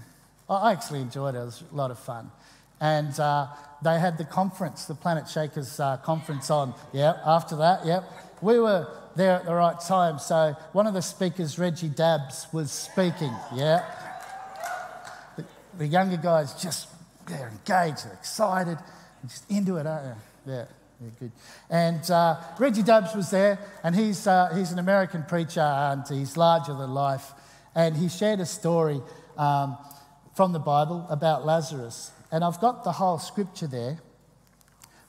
I 0.50 0.72
actually 0.72 1.00
enjoyed 1.00 1.36
it. 1.36 1.38
It 1.38 1.44
was 1.44 1.62
a 1.70 1.74
lot 1.74 1.92
of 1.92 1.98
fun. 2.00 2.32
And 2.80 3.18
uh, 3.20 3.46
they 3.82 3.98
had 3.98 4.18
the 4.18 4.24
conference, 4.24 4.86
the 4.86 4.94
Planetshakers 4.94 5.78
uh, 5.78 5.98
conference 5.98 6.50
on. 6.50 6.74
Yeah, 6.92 7.14
after 7.24 7.56
that, 7.56 7.86
yep. 7.86 8.04
We 8.42 8.58
were 8.58 8.88
there 9.18 9.32
at 9.32 9.44
the 9.44 9.52
right 9.52 9.78
time. 9.80 10.18
So 10.18 10.56
one 10.72 10.86
of 10.86 10.94
the 10.94 11.02
speakers, 11.02 11.58
Reggie 11.58 11.88
Dabbs, 11.88 12.46
was 12.52 12.70
speaking. 12.70 13.34
Yeah. 13.54 13.84
The, 15.36 15.44
the 15.76 15.86
younger 15.86 16.16
guys 16.16 16.54
just, 16.54 16.88
they're 17.26 17.48
engaged, 17.48 18.06
they're 18.06 18.14
excited 18.14 18.78
just 19.26 19.50
into 19.50 19.76
it, 19.76 19.86
aren't 19.86 20.06
you? 20.46 20.52
Yeah. 20.52 20.64
Yeah, 21.00 21.10
good. 21.20 21.32
And 21.70 22.10
uh, 22.10 22.40
Reggie 22.58 22.82
Dabbs 22.82 23.14
was 23.14 23.30
there, 23.30 23.58
and 23.84 23.94
he's, 23.94 24.26
uh, 24.26 24.52
he's 24.56 24.72
an 24.72 24.80
American 24.80 25.22
preacher, 25.22 25.60
and 25.60 26.02
he's 26.08 26.36
larger 26.36 26.74
than 26.74 26.92
life. 26.92 27.32
And 27.74 27.96
he 27.96 28.08
shared 28.08 28.40
a 28.40 28.46
story 28.46 29.00
um, 29.36 29.78
from 30.34 30.52
the 30.52 30.58
Bible 30.58 31.06
about 31.08 31.46
Lazarus. 31.46 32.10
And 32.32 32.42
I've 32.42 32.60
got 32.60 32.82
the 32.82 32.90
whole 32.90 33.20
scripture 33.20 33.68
there, 33.68 34.00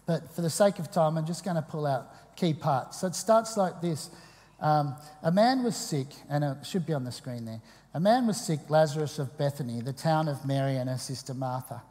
but 0.05 0.31
for 0.35 0.41
the 0.41 0.49
sake 0.51 0.77
of 0.77 0.91
time, 0.91 1.17
I'm 1.17 1.25
just 1.25 1.43
going 1.43 1.55
to 1.55 1.63
pull 1.63 1.87
out 1.87 2.28
key 2.39 2.53
parts. 2.53 3.01
So 3.01 3.07
it 3.07 3.15
starts 3.15 3.57
like 3.57 3.81
this 3.81 4.09
um, 4.59 4.95
A 5.23 5.31
man 5.31 5.63
was 5.63 5.75
sick, 5.75 6.07
and 6.29 6.43
it 6.43 6.65
should 6.65 6.85
be 6.85 6.93
on 6.93 7.03
the 7.03 7.11
screen 7.11 7.45
there. 7.45 7.61
A 7.93 7.99
man 7.99 8.27
was 8.27 8.39
sick, 8.39 8.59
Lazarus 8.69 9.19
of 9.19 9.37
Bethany, 9.37 9.81
the 9.81 9.93
town 9.93 10.27
of 10.27 10.45
Mary 10.45 10.75
and 10.75 10.89
her 10.89 10.97
sister 10.97 11.33
Martha. 11.33 11.81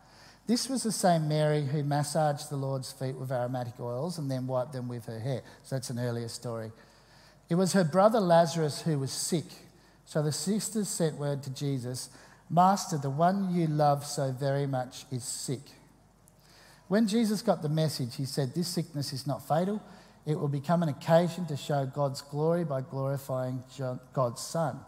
This 0.47 0.69
was 0.69 0.83
the 0.83 0.93
same 0.93 1.29
Mary 1.29 1.67
who 1.67 1.83
massaged 1.83 2.49
the 2.49 2.57
Lord's 2.57 2.93
feet 2.93 3.17
with 3.17 3.31
aromatic 3.31 3.79
oils 3.81 4.17
and 4.17 4.31
then 4.31 4.47
wiped 4.47 4.73
them 4.73 4.89
with 4.89 5.05
her 5.07 5.19
hair. 5.19 5.43
So 5.65 5.77
that's 5.77 5.91
an 5.91 5.99
earlier 5.99 6.29
story. 6.29 6.73
It 7.51 7.57
was 7.57 7.75
her 7.75 7.85
brother 7.85 8.21
Lazarus 8.21 8.83
who 8.83 8.99
was 8.99 9.11
sick. 9.11 9.45
So 10.07 10.23
the 10.23 10.33
sisters 10.33 10.89
sent 10.89 11.19
word 11.19 11.43
to 11.43 11.51
Jesus 11.51 12.09
Master, 12.51 12.97
the 12.97 13.11
one 13.11 13.55
you 13.55 13.67
love 13.67 14.07
so 14.07 14.33
very 14.33 14.67
much 14.67 15.05
is 15.11 15.23
sick. 15.23 15.61
When 16.89 17.07
Jesus 17.07 17.43
got 17.43 17.61
the 17.61 17.69
message, 17.69 18.17
he 18.17 18.25
said, 18.25 18.55
This 18.55 18.69
sickness 18.69 19.13
is 19.13 19.27
not 19.27 19.47
fatal. 19.47 19.83
It 20.29 20.38
will 20.38 20.49
become 20.49 20.83
an 20.83 20.91
occasion 20.91 21.47
to 21.47 21.57
show 21.57 21.87
God's 21.87 22.21
glory 22.21 22.62
by 22.62 22.83
glorifying 22.83 23.64
God's 24.12 24.43
Son. 24.43 24.79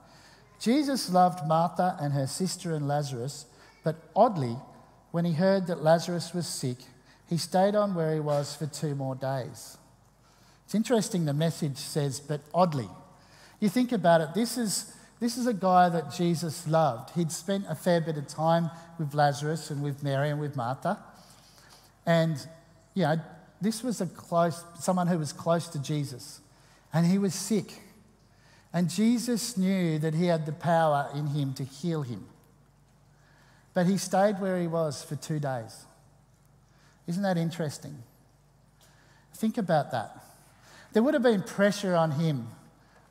Jesus 0.60 1.10
loved 1.10 1.48
Martha 1.48 1.96
and 1.98 2.12
her 2.12 2.26
sister 2.26 2.74
and 2.74 2.86
Lazarus, 2.86 3.46
but 3.82 3.96
oddly, 4.14 4.58
when 5.12 5.24
he 5.24 5.32
heard 5.32 5.66
that 5.68 5.82
Lazarus 5.82 6.34
was 6.34 6.46
sick, 6.46 6.76
he 7.26 7.38
stayed 7.38 7.74
on 7.74 7.94
where 7.94 8.12
he 8.12 8.20
was 8.20 8.54
for 8.54 8.66
two 8.66 8.94
more 8.94 9.14
days. 9.14 9.78
It's 10.66 10.74
interesting 10.74 11.24
the 11.24 11.32
message 11.32 11.78
says, 11.78 12.20
but 12.20 12.42
oddly. 12.52 12.90
You 13.60 13.70
think 13.70 13.92
about 13.92 14.20
it, 14.20 14.34
this 14.34 14.58
is, 14.58 14.94
this 15.20 15.38
is 15.38 15.46
a 15.46 15.54
guy 15.54 15.88
that 15.88 16.12
Jesus 16.12 16.68
loved. 16.68 17.14
He'd 17.14 17.32
spent 17.32 17.64
a 17.66 17.74
fair 17.74 18.02
bit 18.02 18.18
of 18.18 18.28
time 18.28 18.70
with 18.98 19.14
Lazarus 19.14 19.70
and 19.70 19.82
with 19.82 20.02
Mary 20.02 20.28
and 20.28 20.38
with 20.38 20.54
Martha. 20.54 20.98
And, 22.04 22.36
you 22.92 23.04
know, 23.04 23.20
this 23.60 23.82
was 23.82 24.00
a 24.00 24.06
close, 24.06 24.64
someone 24.78 25.06
who 25.06 25.18
was 25.18 25.32
close 25.32 25.68
to 25.68 25.82
Jesus. 25.82 26.40
And 26.92 27.06
he 27.06 27.18
was 27.18 27.34
sick. 27.34 27.80
And 28.72 28.88
Jesus 28.88 29.56
knew 29.56 29.98
that 29.98 30.14
he 30.14 30.26
had 30.26 30.46
the 30.46 30.52
power 30.52 31.10
in 31.14 31.28
him 31.28 31.54
to 31.54 31.64
heal 31.64 32.02
him. 32.02 32.24
But 33.74 33.86
he 33.86 33.96
stayed 33.96 34.40
where 34.40 34.60
he 34.60 34.66
was 34.66 35.02
for 35.02 35.16
two 35.16 35.38
days. 35.38 35.84
Isn't 37.06 37.22
that 37.22 37.36
interesting? 37.36 37.96
Think 39.34 39.58
about 39.58 39.90
that. 39.92 40.24
There 40.92 41.02
would 41.02 41.14
have 41.14 41.22
been 41.22 41.42
pressure 41.42 41.94
on 41.94 42.12
him, 42.12 42.48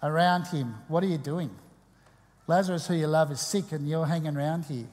around 0.03 0.47
him. 0.47 0.75
What 0.87 1.03
are 1.03 1.07
you 1.07 1.17
doing? 1.17 1.49
Lazarus, 2.47 2.87
who 2.87 2.95
you 2.95 3.07
love, 3.07 3.31
is 3.31 3.39
sick 3.39 3.71
and 3.71 3.87
you're 3.87 4.05
hanging 4.05 4.35
around 4.35 4.65
here. 4.65 4.87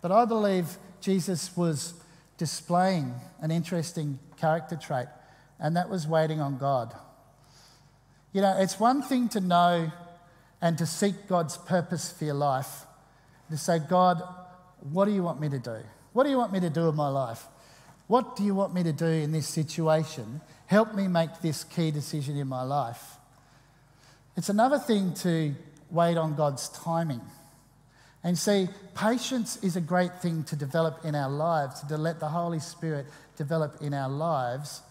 But 0.00 0.12
I 0.12 0.24
believe 0.24 0.78
Jesus 1.00 1.56
was 1.56 1.94
displaying 2.38 3.14
an 3.40 3.50
interesting 3.50 4.18
character 4.40 4.76
trait, 4.76 5.06
and 5.58 5.76
that 5.76 5.90
was 5.90 6.06
waiting 6.06 6.40
on 6.40 6.58
God. 6.58 6.94
You 8.32 8.40
know, 8.42 8.56
it's 8.58 8.78
one 8.78 9.02
thing 9.02 9.28
to 9.30 9.40
know 9.40 9.90
and 10.62 10.78
to 10.78 10.86
seek 10.86 11.26
God's 11.28 11.56
purpose 11.56 12.12
for 12.12 12.24
your 12.24 12.34
life, 12.34 12.84
to 13.50 13.58
say, 13.58 13.78
God, 13.78 14.22
what 14.92 15.06
do 15.06 15.12
you 15.12 15.22
want 15.22 15.40
me 15.40 15.48
to 15.48 15.58
do? 15.58 15.78
What 16.12 16.24
do 16.24 16.30
you 16.30 16.38
want 16.38 16.52
me 16.52 16.60
to 16.60 16.70
do 16.70 16.88
in 16.88 16.94
my 16.94 17.08
life? 17.08 17.44
What 18.06 18.36
do 18.36 18.42
you 18.42 18.54
want 18.54 18.74
me 18.74 18.82
to 18.82 18.92
do 18.92 19.06
in 19.06 19.32
this 19.32 19.46
situation? 19.46 20.40
Help 20.66 20.94
me 20.94 21.08
make 21.08 21.40
this 21.42 21.64
key 21.64 21.90
decision 21.90 22.36
in 22.36 22.48
my 22.48 22.62
life. 22.62 23.16
It's 24.36 24.48
another 24.48 24.78
thing 24.78 25.14
to 25.14 25.54
wait 25.90 26.16
on 26.16 26.34
God's 26.34 26.68
timing. 26.70 27.20
And 28.22 28.38
see, 28.38 28.68
patience 28.94 29.56
is 29.62 29.76
a 29.76 29.80
great 29.80 30.14
thing 30.20 30.44
to 30.44 30.56
develop 30.56 31.04
in 31.04 31.14
our 31.14 31.30
lives, 31.30 31.80
to 31.84 31.96
let 31.96 32.20
the 32.20 32.28
Holy 32.28 32.60
Spirit 32.60 33.06
develop 33.36 33.80
in 33.80 33.94
our 33.94 34.10
lives 34.10 34.82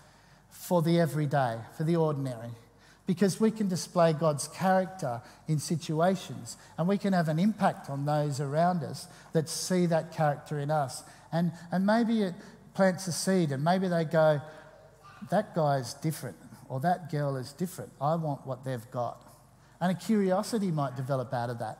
for 0.49 0.81
the 0.81 0.99
everyday, 0.99 1.57
for 1.77 1.83
the 1.83 1.95
ordinary. 1.95 2.49
Because 3.05 3.39
we 3.39 3.51
can 3.51 3.67
display 3.67 4.13
God's 4.13 4.47
character 4.47 5.21
in 5.47 5.59
situations 5.59 6.57
and 6.77 6.87
we 6.87 6.97
can 6.97 7.13
have 7.13 7.27
an 7.27 7.39
impact 7.39 7.89
on 7.89 8.05
those 8.05 8.39
around 8.39 8.83
us 8.83 9.07
that 9.33 9.49
see 9.49 9.85
that 9.87 10.11
character 10.11 10.59
in 10.59 10.69
us. 10.69 11.03
And, 11.31 11.51
and 11.71 11.85
maybe 11.85 12.21
it 12.21 12.35
plants 12.73 13.07
a 13.07 13.11
seed 13.11 13.51
and 13.51 13.63
maybe 13.63 13.87
they 13.87 14.05
go, 14.05 14.41
that 15.29 15.55
guy's 15.55 15.93
different 15.95 16.37
or 16.67 16.79
that 16.81 17.11
girl 17.11 17.35
is 17.35 17.51
different. 17.53 17.91
I 17.99 18.15
want 18.15 18.45
what 18.45 18.63
they've 18.63 18.91
got. 18.91 19.23
And 19.81 19.91
a 19.91 19.99
curiosity 19.99 20.71
might 20.71 20.95
develop 20.95 21.33
out 21.33 21.49
of 21.49 21.59
that. 21.59 21.79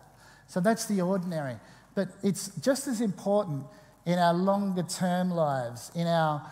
So 0.50 0.60
that's 0.60 0.86
the 0.88 1.02
ordinary. 1.02 1.56
But 1.96 2.10
it's 2.22 2.50
just 2.60 2.88
as 2.88 3.00
important 3.00 3.64
in 4.06 4.20
our 4.20 4.34
longer 4.34 4.84
term 4.84 5.30
lives, 5.30 5.92
in 5.96 6.08
our 6.08 6.46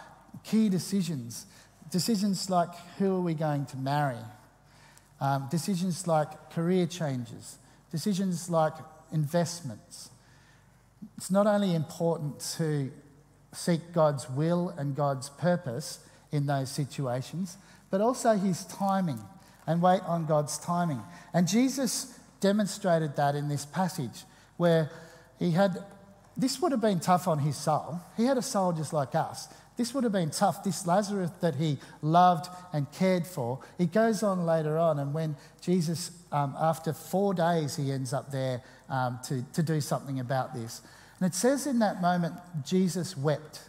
key 0.44 0.70
decisions. 0.70 1.46
Decisions 1.92 2.50
like 2.50 2.70
who 2.98 3.16
are 3.16 3.22
we 3.22 3.34
going 3.34 3.66
to 3.66 3.78
marry? 3.78 4.24
Um, 5.20 5.48
decisions 5.50 6.06
like 6.06 6.52
career 6.52 6.86
changes, 6.86 7.58
decisions 7.92 8.50
like 8.50 8.74
investments. 9.12 10.12
It's 11.18 11.32
not 11.32 11.48
only 11.48 11.74
important 11.74 12.40
to 12.58 12.92
seek 13.52 13.94
God's 13.94 14.30
will 14.30 14.70
and 14.78 14.96
God's 14.96 15.30
purpose 15.30 16.00
in 16.32 16.46
those 16.46 16.70
situations, 16.70 17.58
but 17.90 18.00
also 18.02 18.34
His 18.34 18.66
timing 18.66 19.20
and 19.66 19.82
wait 19.82 20.02
on 20.04 20.28
God's 20.28 20.60
timing. 20.60 21.02
And 21.34 21.48
Jesus 21.48 22.17
demonstrated 22.40 23.16
that 23.16 23.36
in 23.36 23.50
this 23.50 23.66
passage 23.66 24.24
where 24.58 24.90
he 25.40 25.52
had, 25.52 25.84
this 26.36 26.62
would 26.62 26.72
have 26.72 26.82
been 26.82 27.00
tough 27.00 27.28
on 27.28 27.40
his 27.40 27.56
soul. 27.56 28.00
He 28.16 28.26
had 28.26 28.38
a 28.38 28.42
soul 28.42 28.72
just 28.74 28.94
like 28.94 29.16
us. 29.16 29.48
This 29.78 29.94
would 29.94 30.04
have 30.04 30.14
been 30.14 30.32
tough. 30.32 30.64
This 30.64 30.88
Lazarus 30.88 31.30
that 31.42 31.56
he 31.56 31.78
loved 32.02 32.50
and 32.74 32.92
cared 32.92 33.28
for. 33.28 33.60
It 33.78 33.92
goes 33.92 34.24
on 34.24 34.46
later 34.46 34.78
on, 34.78 34.98
and 34.98 35.14
when 35.14 35.36
Jesus, 35.62 36.10
um, 36.32 36.56
after 36.60 36.94
four 36.94 37.36
days, 37.36 37.76
he 37.76 37.92
ends 37.92 38.12
up 38.12 38.32
there 38.32 38.64
um, 38.90 39.20
to, 39.26 39.44
to 39.54 39.62
do 39.62 39.80
something 39.80 40.20
about 40.20 40.56
this. 40.56 40.82
And 41.20 41.28
it 41.28 41.36
says 41.36 41.68
in 41.68 41.80
that 41.80 42.02
moment, 42.02 42.36
Jesus 42.66 43.16
wept. 43.16 43.62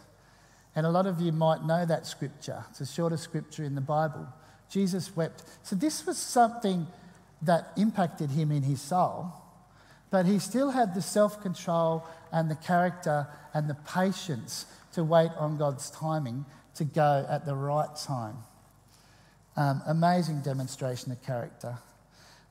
And 0.75 0.85
a 0.85 0.89
lot 0.89 1.05
of 1.05 1.19
you 1.19 1.31
might 1.31 1.63
know 1.63 1.85
that 1.85 2.07
scripture. 2.07 2.63
It's 2.71 2.81
a 2.81 2.85
shorter 2.87 3.17
scripture 3.17 3.63
in 3.63 3.75
the 3.75 3.81
Bible. 3.81 4.27
Jesus 4.69 5.15
wept. 5.15 5.43
So 5.63 5.75
this 5.75 6.05
was 6.05 6.17
something 6.17 6.87
that 7.41 7.71
impacted 7.77 8.31
him 8.31 8.51
in 8.51 8.63
his 8.63 8.81
soul, 8.81 9.33
but 10.11 10.25
he 10.25 10.39
still 10.39 10.71
had 10.71 10.93
the 10.95 11.01
self 11.01 11.41
control 11.41 12.05
and 12.31 12.49
the 12.49 12.55
character 12.55 13.27
and 13.53 13.69
the 13.69 13.75
patience 13.75 14.65
to 14.93 15.03
wait 15.03 15.31
on 15.37 15.57
God's 15.57 15.89
timing 15.89 16.45
to 16.75 16.83
go 16.83 17.25
at 17.29 17.45
the 17.45 17.55
right 17.55 17.95
time. 17.95 18.37
Um, 19.55 19.81
amazing 19.87 20.41
demonstration 20.41 21.11
of 21.11 21.21
character. 21.23 21.77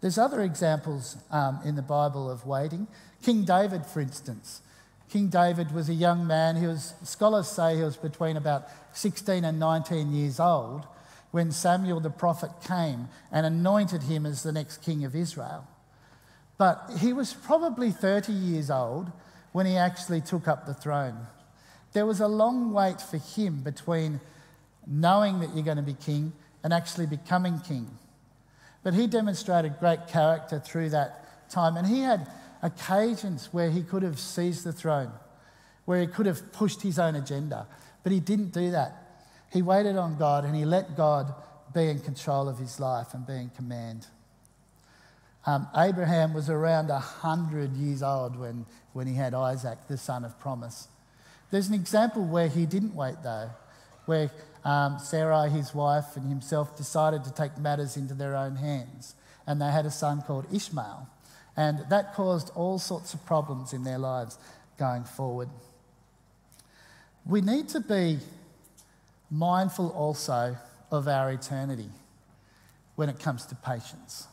There's 0.01 0.18
other 0.18 0.42
examples 0.42 1.16
um, 1.31 1.61
in 1.64 1.74
the 1.74 1.83
Bible 1.83 2.31
of 2.31 2.46
waiting. 2.46 2.87
King 3.22 3.44
David, 3.44 3.85
for 3.85 4.01
instance. 4.01 4.62
King 5.11 5.29
David 5.29 5.72
was 5.72 5.88
a 5.88 5.94
young 5.94 6.27
man. 6.27 6.57
He 6.57 6.66
was, 6.66 6.94
scholars 7.03 7.48
say 7.48 7.77
he 7.77 7.83
was 7.83 7.96
between 7.96 8.37
about 8.37 8.68
16 8.92 9.44
and 9.44 9.59
19 9.59 10.12
years 10.12 10.38
old 10.38 10.87
when 11.30 11.52
Samuel 11.52 12.00
the 12.00 12.10
prophet 12.10 12.50
came 12.66 13.08
and 13.30 13.44
anointed 13.44 14.04
him 14.04 14.24
as 14.24 14.42
the 14.42 14.52
next 14.52 14.82
king 14.82 15.04
of 15.04 15.14
Israel. 15.14 15.66
But 16.56 16.90
he 16.98 17.12
was 17.12 17.34
probably 17.34 17.90
30 17.90 18.32
years 18.32 18.70
old 18.70 19.12
when 19.52 19.66
he 19.66 19.76
actually 19.76 20.20
took 20.20 20.48
up 20.48 20.66
the 20.66 20.74
throne. 20.74 21.26
There 21.92 22.06
was 22.06 22.20
a 22.20 22.28
long 22.28 22.72
wait 22.72 23.00
for 23.00 23.18
him 23.18 23.62
between 23.62 24.20
knowing 24.86 25.40
that 25.40 25.54
you're 25.54 25.64
going 25.64 25.76
to 25.76 25.82
be 25.82 25.94
king 25.94 26.32
and 26.64 26.72
actually 26.72 27.06
becoming 27.06 27.60
king. 27.60 27.88
But 28.82 28.94
he 28.94 29.06
demonstrated 29.06 29.78
great 29.78 30.08
character 30.08 30.58
through 30.58 30.90
that 30.90 31.50
time, 31.50 31.76
and 31.76 31.86
he 31.86 32.00
had 32.00 32.28
occasions 32.62 33.48
where 33.52 33.70
he 33.70 33.82
could 33.82 34.02
have 34.02 34.18
seized 34.18 34.64
the 34.64 34.72
throne, 34.72 35.12
where 35.84 36.00
he 36.00 36.06
could 36.06 36.26
have 36.26 36.52
pushed 36.52 36.82
his 36.82 36.98
own 36.98 37.14
agenda, 37.14 37.66
but 38.02 38.12
he 38.12 38.20
didn't 38.20 38.52
do 38.52 38.70
that. 38.70 39.08
He 39.52 39.62
waited 39.62 39.96
on 39.96 40.18
God 40.18 40.44
and 40.44 40.54
he 40.54 40.64
let 40.64 40.96
God 40.96 41.32
be 41.74 41.88
in 41.88 42.00
control 42.00 42.48
of 42.48 42.58
his 42.58 42.80
life 42.80 43.14
and 43.14 43.26
be 43.26 43.34
in 43.34 43.50
command. 43.50 44.06
Um, 45.46 45.66
Abraham 45.76 46.34
was 46.34 46.50
around 46.50 46.88
100 46.88 47.74
years 47.74 48.02
old 48.02 48.38
when, 48.38 48.66
when 48.92 49.06
he 49.06 49.14
had 49.14 49.32
Isaac, 49.34 49.78
the 49.88 49.96
son 49.96 50.24
of 50.24 50.38
promise. 50.38 50.88
There's 51.50 51.68
an 51.68 51.74
example 51.74 52.24
where 52.24 52.48
he 52.48 52.66
didn't 52.66 52.94
wait, 52.94 53.16
though, 53.22 53.50
where 54.04 54.30
um, 54.64 54.98
Sarai, 54.98 55.48
his 55.48 55.74
wife, 55.74 56.16
and 56.16 56.28
himself 56.28 56.76
decided 56.76 57.24
to 57.24 57.32
take 57.32 57.56
matters 57.56 57.96
into 57.96 58.12
their 58.12 58.37
own 58.37 58.56
hands. 58.56 59.14
And 59.46 59.62
they 59.62 59.70
had 59.70 59.87
a 59.87 59.90
son 59.90 60.20
called 60.20 60.44
Ishmael. 60.52 61.08
And 61.56 61.84
that 61.88 62.14
caused 62.14 62.50
all 62.54 62.78
sorts 62.78 63.14
of 63.14 63.24
problems 63.24 63.72
in 63.72 63.84
their 63.84 63.98
lives 63.98 64.37
going 64.78 65.04
forward. 65.04 65.48
We 67.24 67.40
need 67.40 67.68
to 67.70 67.80
be 67.80 68.18
mindful 69.30 69.90
also 69.90 70.56
of 70.90 71.08
our 71.08 71.30
eternity 71.30 71.90
when 72.96 73.08
it 73.08 73.18
comes 73.18 73.46
to 73.46 73.54
patience. 73.54 74.26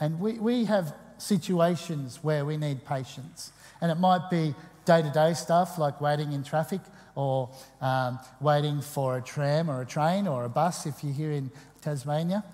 And 0.00 0.20
we, 0.20 0.34
we 0.34 0.64
have 0.64 0.94
situations 1.18 2.18
where 2.22 2.44
we 2.44 2.56
need 2.56 2.84
patience. 2.84 3.52
And 3.80 3.90
it 3.90 3.96
might 3.96 4.28
be 4.30 4.54
day 4.84 5.02
to 5.02 5.10
day 5.10 5.34
stuff 5.34 5.78
like 5.78 6.00
waiting 6.00 6.32
in 6.32 6.42
traffic 6.44 6.80
or 7.14 7.48
um, 7.80 8.18
waiting 8.40 8.80
for 8.80 9.16
a 9.16 9.22
tram 9.22 9.70
or 9.70 9.80
a 9.80 9.86
train 9.86 10.26
or 10.26 10.44
a 10.44 10.48
bus 10.48 10.86
if 10.86 11.02
you're 11.02 11.12
here 11.12 11.32
in 11.32 11.50
Tasmania. 11.80 12.44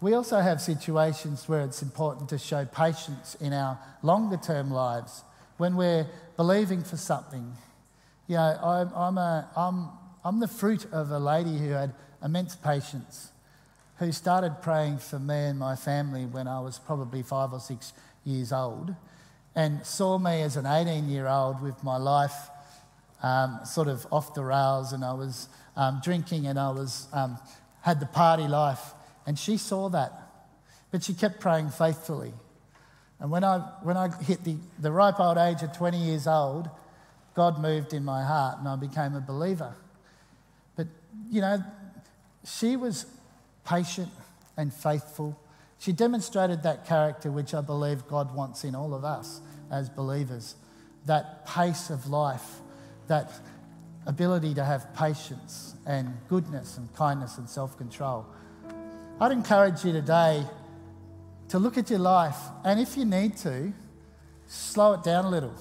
We 0.00 0.14
also 0.14 0.40
have 0.40 0.60
situations 0.60 1.48
where 1.48 1.60
it's 1.60 1.80
important 1.80 2.28
to 2.30 2.38
show 2.38 2.64
patience 2.64 3.36
in 3.36 3.52
our 3.52 3.78
longer 4.02 4.36
term 4.36 4.70
lives 4.70 5.22
when 5.58 5.76
we're 5.76 6.06
believing 6.36 6.82
for 6.82 6.96
something. 6.96 7.52
You 8.26 8.36
know, 8.36 8.58
I'm, 8.62 8.90
I'm, 8.94 9.18
a, 9.18 9.48
I'm 9.56 9.88
I'm 10.24 10.38
the 10.38 10.48
fruit 10.48 10.86
of 10.92 11.10
a 11.10 11.18
lady 11.18 11.58
who 11.58 11.70
had 11.70 11.94
immense 12.22 12.54
patience, 12.54 13.32
who 13.96 14.12
started 14.12 14.62
praying 14.62 14.98
for 14.98 15.18
me 15.18 15.34
and 15.34 15.58
my 15.58 15.74
family 15.74 16.26
when 16.26 16.46
I 16.46 16.60
was 16.60 16.78
probably 16.78 17.22
five 17.22 17.52
or 17.52 17.58
six 17.58 17.92
years 18.24 18.52
old, 18.52 18.94
and 19.56 19.84
saw 19.84 20.18
me 20.18 20.42
as 20.42 20.56
an 20.56 20.64
18 20.64 21.08
year 21.08 21.26
old 21.26 21.60
with 21.60 21.82
my 21.82 21.96
life 21.96 22.50
um, 23.24 23.60
sort 23.64 23.88
of 23.88 24.06
off 24.12 24.32
the 24.34 24.44
rails, 24.44 24.92
and 24.92 25.04
I 25.04 25.12
was 25.12 25.48
um, 25.76 26.00
drinking 26.04 26.46
and 26.46 26.58
I 26.58 26.70
was 26.70 27.08
um, 27.12 27.36
had 27.80 27.98
the 27.98 28.06
party 28.06 28.46
life, 28.46 28.94
and 29.26 29.36
she 29.36 29.56
saw 29.56 29.88
that, 29.88 30.12
but 30.92 31.02
she 31.02 31.14
kept 31.14 31.40
praying 31.40 31.70
faithfully. 31.70 32.32
And 33.18 33.30
when 33.30 33.42
I, 33.42 33.58
when 33.82 33.96
I 33.96 34.08
hit 34.22 34.44
the, 34.44 34.56
the 34.78 34.92
ripe 34.92 35.18
old 35.18 35.38
age 35.38 35.62
of 35.62 35.76
20 35.76 35.96
years 35.96 36.28
old, 36.28 36.68
God 37.34 37.60
moved 37.60 37.92
in 37.92 38.04
my 38.04 38.22
heart 38.22 38.58
and 38.58 38.68
I 38.68 38.76
became 38.76 39.14
a 39.14 39.20
believer 39.20 39.74
you 41.30 41.40
know, 41.40 41.62
she 42.44 42.76
was 42.76 43.06
patient 43.64 44.10
and 44.56 44.72
faithful. 44.72 45.38
She 45.78 45.92
demonstrated 45.92 46.62
that 46.62 46.86
character 46.86 47.30
which 47.30 47.54
I 47.54 47.60
believe 47.60 48.06
God 48.06 48.34
wants 48.34 48.64
in 48.64 48.74
all 48.74 48.94
of 48.94 49.04
us 49.04 49.40
as 49.70 49.88
believers 49.88 50.54
that 51.06 51.46
pace 51.46 51.90
of 51.90 52.08
life, 52.08 52.60
that 53.08 53.32
ability 54.06 54.54
to 54.54 54.64
have 54.64 54.94
patience 54.94 55.74
and 55.86 56.16
goodness 56.28 56.76
and 56.78 56.92
kindness 56.94 57.38
and 57.38 57.48
self 57.48 57.76
control. 57.76 58.26
I'd 59.20 59.32
encourage 59.32 59.84
you 59.84 59.92
today 59.92 60.44
to 61.48 61.58
look 61.58 61.76
at 61.78 61.90
your 61.90 61.98
life 61.98 62.38
and 62.64 62.80
if 62.80 62.96
you 62.96 63.04
need 63.04 63.36
to, 63.38 63.72
slow 64.46 64.94
it 64.94 65.02
down 65.02 65.24
a 65.24 65.30
little. 65.30 65.54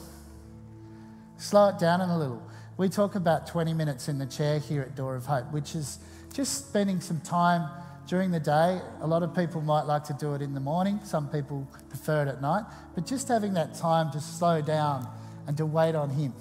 Slow 1.37 1.69
it 1.69 1.79
down 1.79 2.01
a 2.01 2.17
little. 2.17 2.41
We 2.81 2.89
talk 2.89 3.13
about 3.13 3.45
20 3.45 3.75
minutes 3.75 4.07
in 4.07 4.17
the 4.17 4.25
chair 4.25 4.57
here 4.57 4.81
at 4.81 4.95
Door 4.95 5.17
of 5.17 5.27
Hope, 5.27 5.51
which 5.51 5.75
is 5.75 5.99
just 6.33 6.67
spending 6.67 6.99
some 6.99 7.21
time 7.21 7.69
during 8.07 8.31
the 8.31 8.39
day. 8.39 8.81
A 9.01 9.05
lot 9.05 9.21
of 9.21 9.35
people 9.35 9.61
might 9.61 9.83
like 9.83 10.03
to 10.05 10.13
do 10.13 10.33
it 10.33 10.41
in 10.41 10.55
the 10.55 10.59
morning, 10.59 10.99
some 11.03 11.29
people 11.29 11.67
prefer 11.89 12.23
it 12.23 12.27
at 12.27 12.41
night, 12.41 12.63
but 12.95 13.05
just 13.05 13.27
having 13.27 13.53
that 13.53 13.75
time 13.75 14.11
to 14.13 14.19
slow 14.19 14.63
down 14.63 15.07
and 15.45 15.55
to 15.57 15.65
wait 15.67 15.93
on 15.93 16.09
Him. 16.09 16.33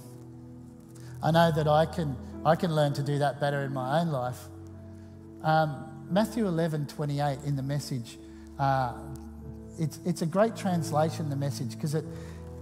I 1.23 1.31
know 1.31 1.53
that 1.55 1.69
I 1.69 1.85
can, 1.85 2.17
I 2.43 2.57
can 2.57 2.75
learn 2.75 2.95
to 2.95 3.03
do 3.03 3.19
that 3.19 3.39
better 3.39 3.61
in 3.61 3.75
my 3.75 4.01
own 4.01 4.09
life. 4.09 4.39
Um, 5.43 6.07
Matthew 6.11 6.47
11 6.47 6.87
28 6.87 7.41
in 7.45 7.55
the 7.55 7.63
message, 7.63 8.19
uh, 8.59 8.95
it's, 9.79 9.99
it's 10.07 10.23
a 10.23 10.27
great 10.27 10.57
translation, 10.57 11.29
the 11.29 11.37
message, 11.37 11.73
because 11.73 11.95
it, 11.95 12.07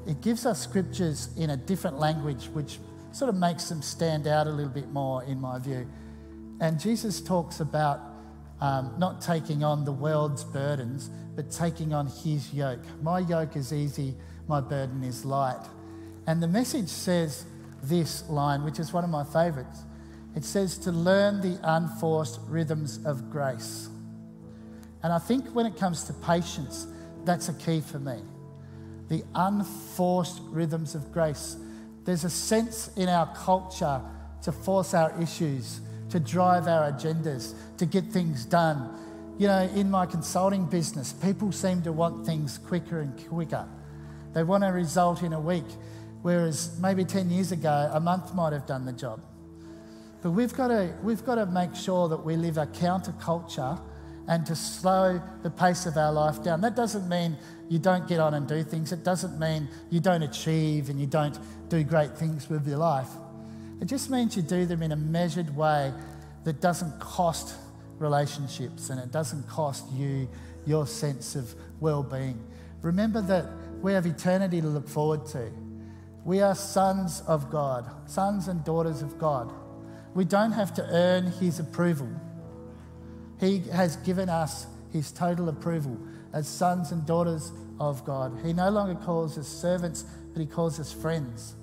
it 0.04 0.20
gives 0.20 0.46
us 0.46 0.60
scriptures 0.60 1.28
in 1.36 1.50
a 1.50 1.56
different 1.56 2.00
language, 2.00 2.46
which 2.46 2.80
sort 3.12 3.28
of 3.28 3.36
makes 3.36 3.68
them 3.68 3.82
stand 3.82 4.26
out 4.26 4.46
a 4.46 4.50
little 4.50 4.72
bit 4.72 4.90
more, 4.90 5.24
in 5.24 5.40
my 5.40 5.58
view. 5.58 5.88
And 6.60 6.78
Jesus 6.78 7.20
talks 7.20 7.60
about 7.60 8.00
um, 8.60 8.94
not 8.98 9.20
taking 9.20 9.62
on 9.62 9.84
the 9.84 9.92
world's 9.92 10.44
burdens, 10.44 11.10
but 11.36 11.50
taking 11.50 11.94
on 11.94 12.06
his 12.06 12.52
yoke. 12.52 12.82
My 13.02 13.20
yoke 13.20 13.56
is 13.56 13.72
easy, 13.72 14.14
my 14.48 14.60
burden 14.60 15.04
is 15.04 15.24
light. 15.24 15.64
And 16.26 16.42
the 16.42 16.48
message 16.48 16.88
says 16.88 17.44
this 17.82 18.28
line, 18.28 18.64
which 18.64 18.78
is 18.78 18.92
one 18.92 19.04
of 19.04 19.10
my 19.10 19.24
favourites. 19.24 19.84
It 20.34 20.44
says 20.44 20.78
to 20.78 20.92
learn 20.92 21.40
the 21.40 21.58
unforced 21.62 22.40
rhythms 22.46 22.98
of 23.04 23.30
grace. 23.30 23.88
And 25.02 25.12
I 25.12 25.18
think 25.18 25.46
when 25.54 25.66
it 25.66 25.76
comes 25.76 26.04
to 26.04 26.12
patience, 26.12 26.86
that's 27.24 27.48
a 27.48 27.54
key 27.54 27.80
for 27.80 27.98
me. 27.98 28.20
The 29.08 29.22
unforced 29.34 30.40
rhythms 30.50 30.94
of 30.94 31.12
grace. 31.12 31.56
There's 32.08 32.24
a 32.24 32.30
sense 32.30 32.90
in 32.96 33.06
our 33.06 33.26
culture 33.34 34.00
to 34.40 34.50
force 34.50 34.94
our 34.94 35.12
issues, 35.20 35.82
to 36.08 36.18
drive 36.18 36.66
our 36.66 36.90
agendas, 36.90 37.52
to 37.76 37.84
get 37.84 38.06
things 38.06 38.46
done. 38.46 38.98
You 39.36 39.48
know, 39.48 39.70
in 39.74 39.90
my 39.90 40.06
consulting 40.06 40.64
business, 40.64 41.12
people 41.12 41.52
seem 41.52 41.82
to 41.82 41.92
want 41.92 42.24
things 42.24 42.56
quicker 42.56 43.00
and 43.00 43.28
quicker. 43.28 43.68
They 44.32 44.42
want 44.42 44.64
a 44.64 44.72
result 44.72 45.22
in 45.22 45.34
a 45.34 45.40
week, 45.40 45.66
whereas 46.22 46.78
maybe 46.80 47.04
10 47.04 47.28
years 47.28 47.52
ago, 47.52 47.90
a 47.92 48.00
month 48.00 48.34
might 48.34 48.54
have 48.54 48.64
done 48.64 48.86
the 48.86 48.94
job. 48.94 49.20
But 50.22 50.30
we've 50.30 50.54
got 50.54 50.68
to, 50.68 50.90
we've 51.02 51.26
got 51.26 51.34
to 51.34 51.44
make 51.44 51.74
sure 51.74 52.08
that 52.08 52.24
we 52.24 52.36
live 52.36 52.56
a 52.56 52.64
counterculture 52.68 53.78
and 54.28 54.44
to 54.46 54.54
slow 54.54 55.20
the 55.42 55.50
pace 55.50 55.86
of 55.86 55.96
our 55.96 56.12
life 56.12 56.42
down. 56.44 56.60
That 56.60 56.76
doesn't 56.76 57.08
mean 57.08 57.36
you 57.68 57.78
don't 57.78 58.06
get 58.06 58.20
on 58.20 58.34
and 58.34 58.46
do 58.46 58.62
things, 58.62 58.92
it 58.92 59.02
doesn't 59.02 59.38
mean 59.38 59.68
you 59.90 60.00
don't 60.00 60.22
achieve 60.22 60.90
and 60.90 61.00
you 61.00 61.06
don't 61.06 61.38
do 61.68 61.82
great 61.82 62.16
things 62.16 62.48
with 62.48 62.68
your 62.68 62.78
life. 62.78 63.08
It 63.80 63.86
just 63.86 64.10
means 64.10 64.36
you 64.36 64.42
do 64.42 64.66
them 64.66 64.82
in 64.82 64.92
a 64.92 64.96
measured 64.96 65.56
way 65.56 65.92
that 66.44 66.60
doesn't 66.60 67.00
cost 67.00 67.56
relationships 67.98 68.90
and 68.90 69.00
it 69.00 69.10
doesn't 69.10 69.48
cost 69.48 69.90
you 69.92 70.28
your 70.66 70.86
sense 70.86 71.34
of 71.34 71.54
well 71.80 72.02
being. 72.02 72.38
Remember 72.82 73.20
that 73.22 73.46
we 73.80 73.92
have 73.92 74.06
eternity 74.06 74.60
to 74.60 74.66
look 74.66 74.88
forward 74.88 75.26
to. 75.26 75.50
We 76.24 76.40
are 76.40 76.54
sons 76.54 77.22
of 77.26 77.50
God, 77.50 77.86
sons 78.06 78.48
and 78.48 78.62
daughters 78.64 79.00
of 79.00 79.18
God. 79.18 79.52
We 80.14 80.24
don't 80.24 80.52
have 80.52 80.74
to 80.74 80.86
earn 80.90 81.26
His 81.26 81.58
approval. 81.60 82.08
He 83.40 83.60
has 83.72 83.96
given 83.96 84.28
us 84.28 84.66
His 84.92 85.12
total 85.12 85.48
approval 85.48 85.98
as 86.32 86.46
sons 86.46 86.92
and 86.92 87.06
daughters 87.06 87.52
of 87.80 88.04
God. 88.04 88.38
He 88.44 88.52
no 88.52 88.70
longer 88.70 88.94
calls 88.94 89.38
us 89.38 89.46
servants, 89.46 90.04
but 90.32 90.40
He 90.40 90.46
calls 90.46 90.78
us 90.80 90.92
friends. 90.92 91.54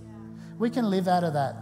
We 0.57 0.69
can 0.69 0.89
live 0.89 1.07
out 1.07 1.23
of 1.23 1.33
that. 1.33 1.55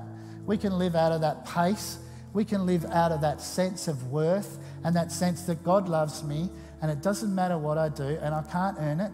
We 0.45 0.58
can 0.58 0.78
live 0.78 0.95
out 0.95 1.12
of 1.12 1.21
that 1.21 1.45
pace. 1.45 1.97
We 2.34 2.45
can 2.45 2.65
live 2.65 2.86
out 2.86 3.12
of 3.12 3.21
that 3.21 3.41
sense 3.41 3.88
of 3.88 4.12
worth 4.12 4.60
and 4.84 4.95
that 4.95 5.12
sense 5.12 5.43
that 5.43 5.63
God 5.63 5.88
loves 5.88 6.23
me 6.23 6.49
and 6.82 6.91
it 6.91 7.02
doesn't 7.02 7.34
matter 7.34 7.58
what 7.58 7.78
I 7.78 7.89
do 7.89 8.17
and 8.21 8.34
I 8.34 8.41
can't 8.43 8.78
earn 8.80 8.99
it. 8.99 9.12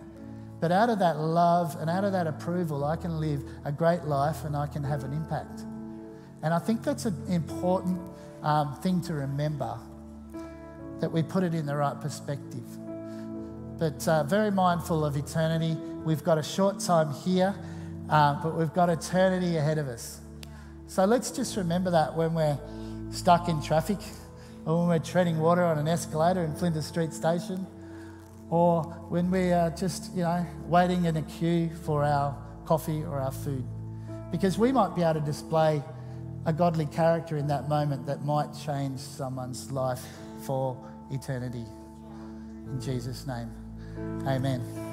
But 0.60 0.72
out 0.72 0.90
of 0.90 1.00
that 1.00 1.18
love 1.18 1.78
and 1.80 1.90
out 1.90 2.04
of 2.04 2.12
that 2.14 2.28
approval, 2.28 2.84
I 2.84 2.96
can 2.96 3.20
live 3.20 3.44
a 3.64 3.72
great 3.72 4.04
life 4.04 4.44
and 4.44 4.56
I 4.56 4.68
can 4.68 4.84
have 4.84 5.04
an 5.04 5.14
impact. 5.14 5.62
And 6.42 6.54
I 6.54 6.60
think 6.60 6.84
that's 6.84 7.06
an 7.06 7.16
important 7.28 8.00
um, 8.42 8.76
thing 8.82 9.02
to 9.02 9.14
remember 9.14 9.78
that 11.00 11.12
we 11.12 11.24
put 11.24 11.44
it 11.44 11.54
in 11.54 11.66
the 11.66 11.76
right 11.76 12.00
perspective. 12.00 12.64
But 13.78 14.06
uh, 14.08 14.24
very 14.24 14.52
mindful 14.52 15.06
of 15.06 15.16
eternity. 15.16 15.78
We've 16.04 16.24
got 16.24 16.38
a 16.38 16.44
short 16.44 16.80
time 16.80 17.14
here, 17.14 17.56
uh, 18.10 18.42
but 18.44 18.56
we've 18.56 18.74
got 18.74 18.90
eternity 18.90 19.58
ahead 19.58 19.78
of 19.78 19.88
us. 19.88 20.20
So 20.88 21.06
let's 21.06 21.32
just 21.32 21.56
remember 21.56 21.92
that 21.92 22.16
when 22.16 22.34
we're 22.34 22.60
stuck 23.12 23.48
in 23.48 23.62
traffic, 23.62 24.00
or 24.66 24.80
when 24.80 24.88
we're 24.90 25.00
treading 25.00 25.40
water 25.40 25.64
on 25.64 25.78
an 25.78 25.88
escalator 25.88 26.44
in 26.44 26.54
Flinders 26.56 26.86
Street 26.86 27.14
Station, 27.14 27.66
or 28.50 28.84
when 29.10 29.32
we 29.32 29.54
are 29.54 29.70
just, 29.70 30.14
you 30.16 30.24
know, 30.24 30.46
waiting 30.66 31.06
in 31.06 31.16
a 31.18 31.22
queue 31.22 31.70
for 31.86 32.04
our 32.04 32.36
coffee 32.66 33.04
or 33.04 33.20
our 33.20 33.32
food. 33.32 33.64
Because 34.32 34.58
we 34.58 34.72
might 34.72 34.96
be 34.96 35.04
able 35.04 35.16
to 35.16 35.26
display 35.26 35.82
a 36.46 36.54
godly 36.54 36.86
character 36.88 37.38
in 37.38 37.48
that 37.48 37.70
moment 37.70 38.06
that 38.08 38.26
might 38.26 38.50
change 38.66 39.00
someone's 39.00 39.72
life 39.72 40.04
for 40.42 40.78
eternity. 41.12 41.66
In 42.68 42.80
Jesus' 42.82 43.26
name, 43.28 43.52
amen. 44.28 44.89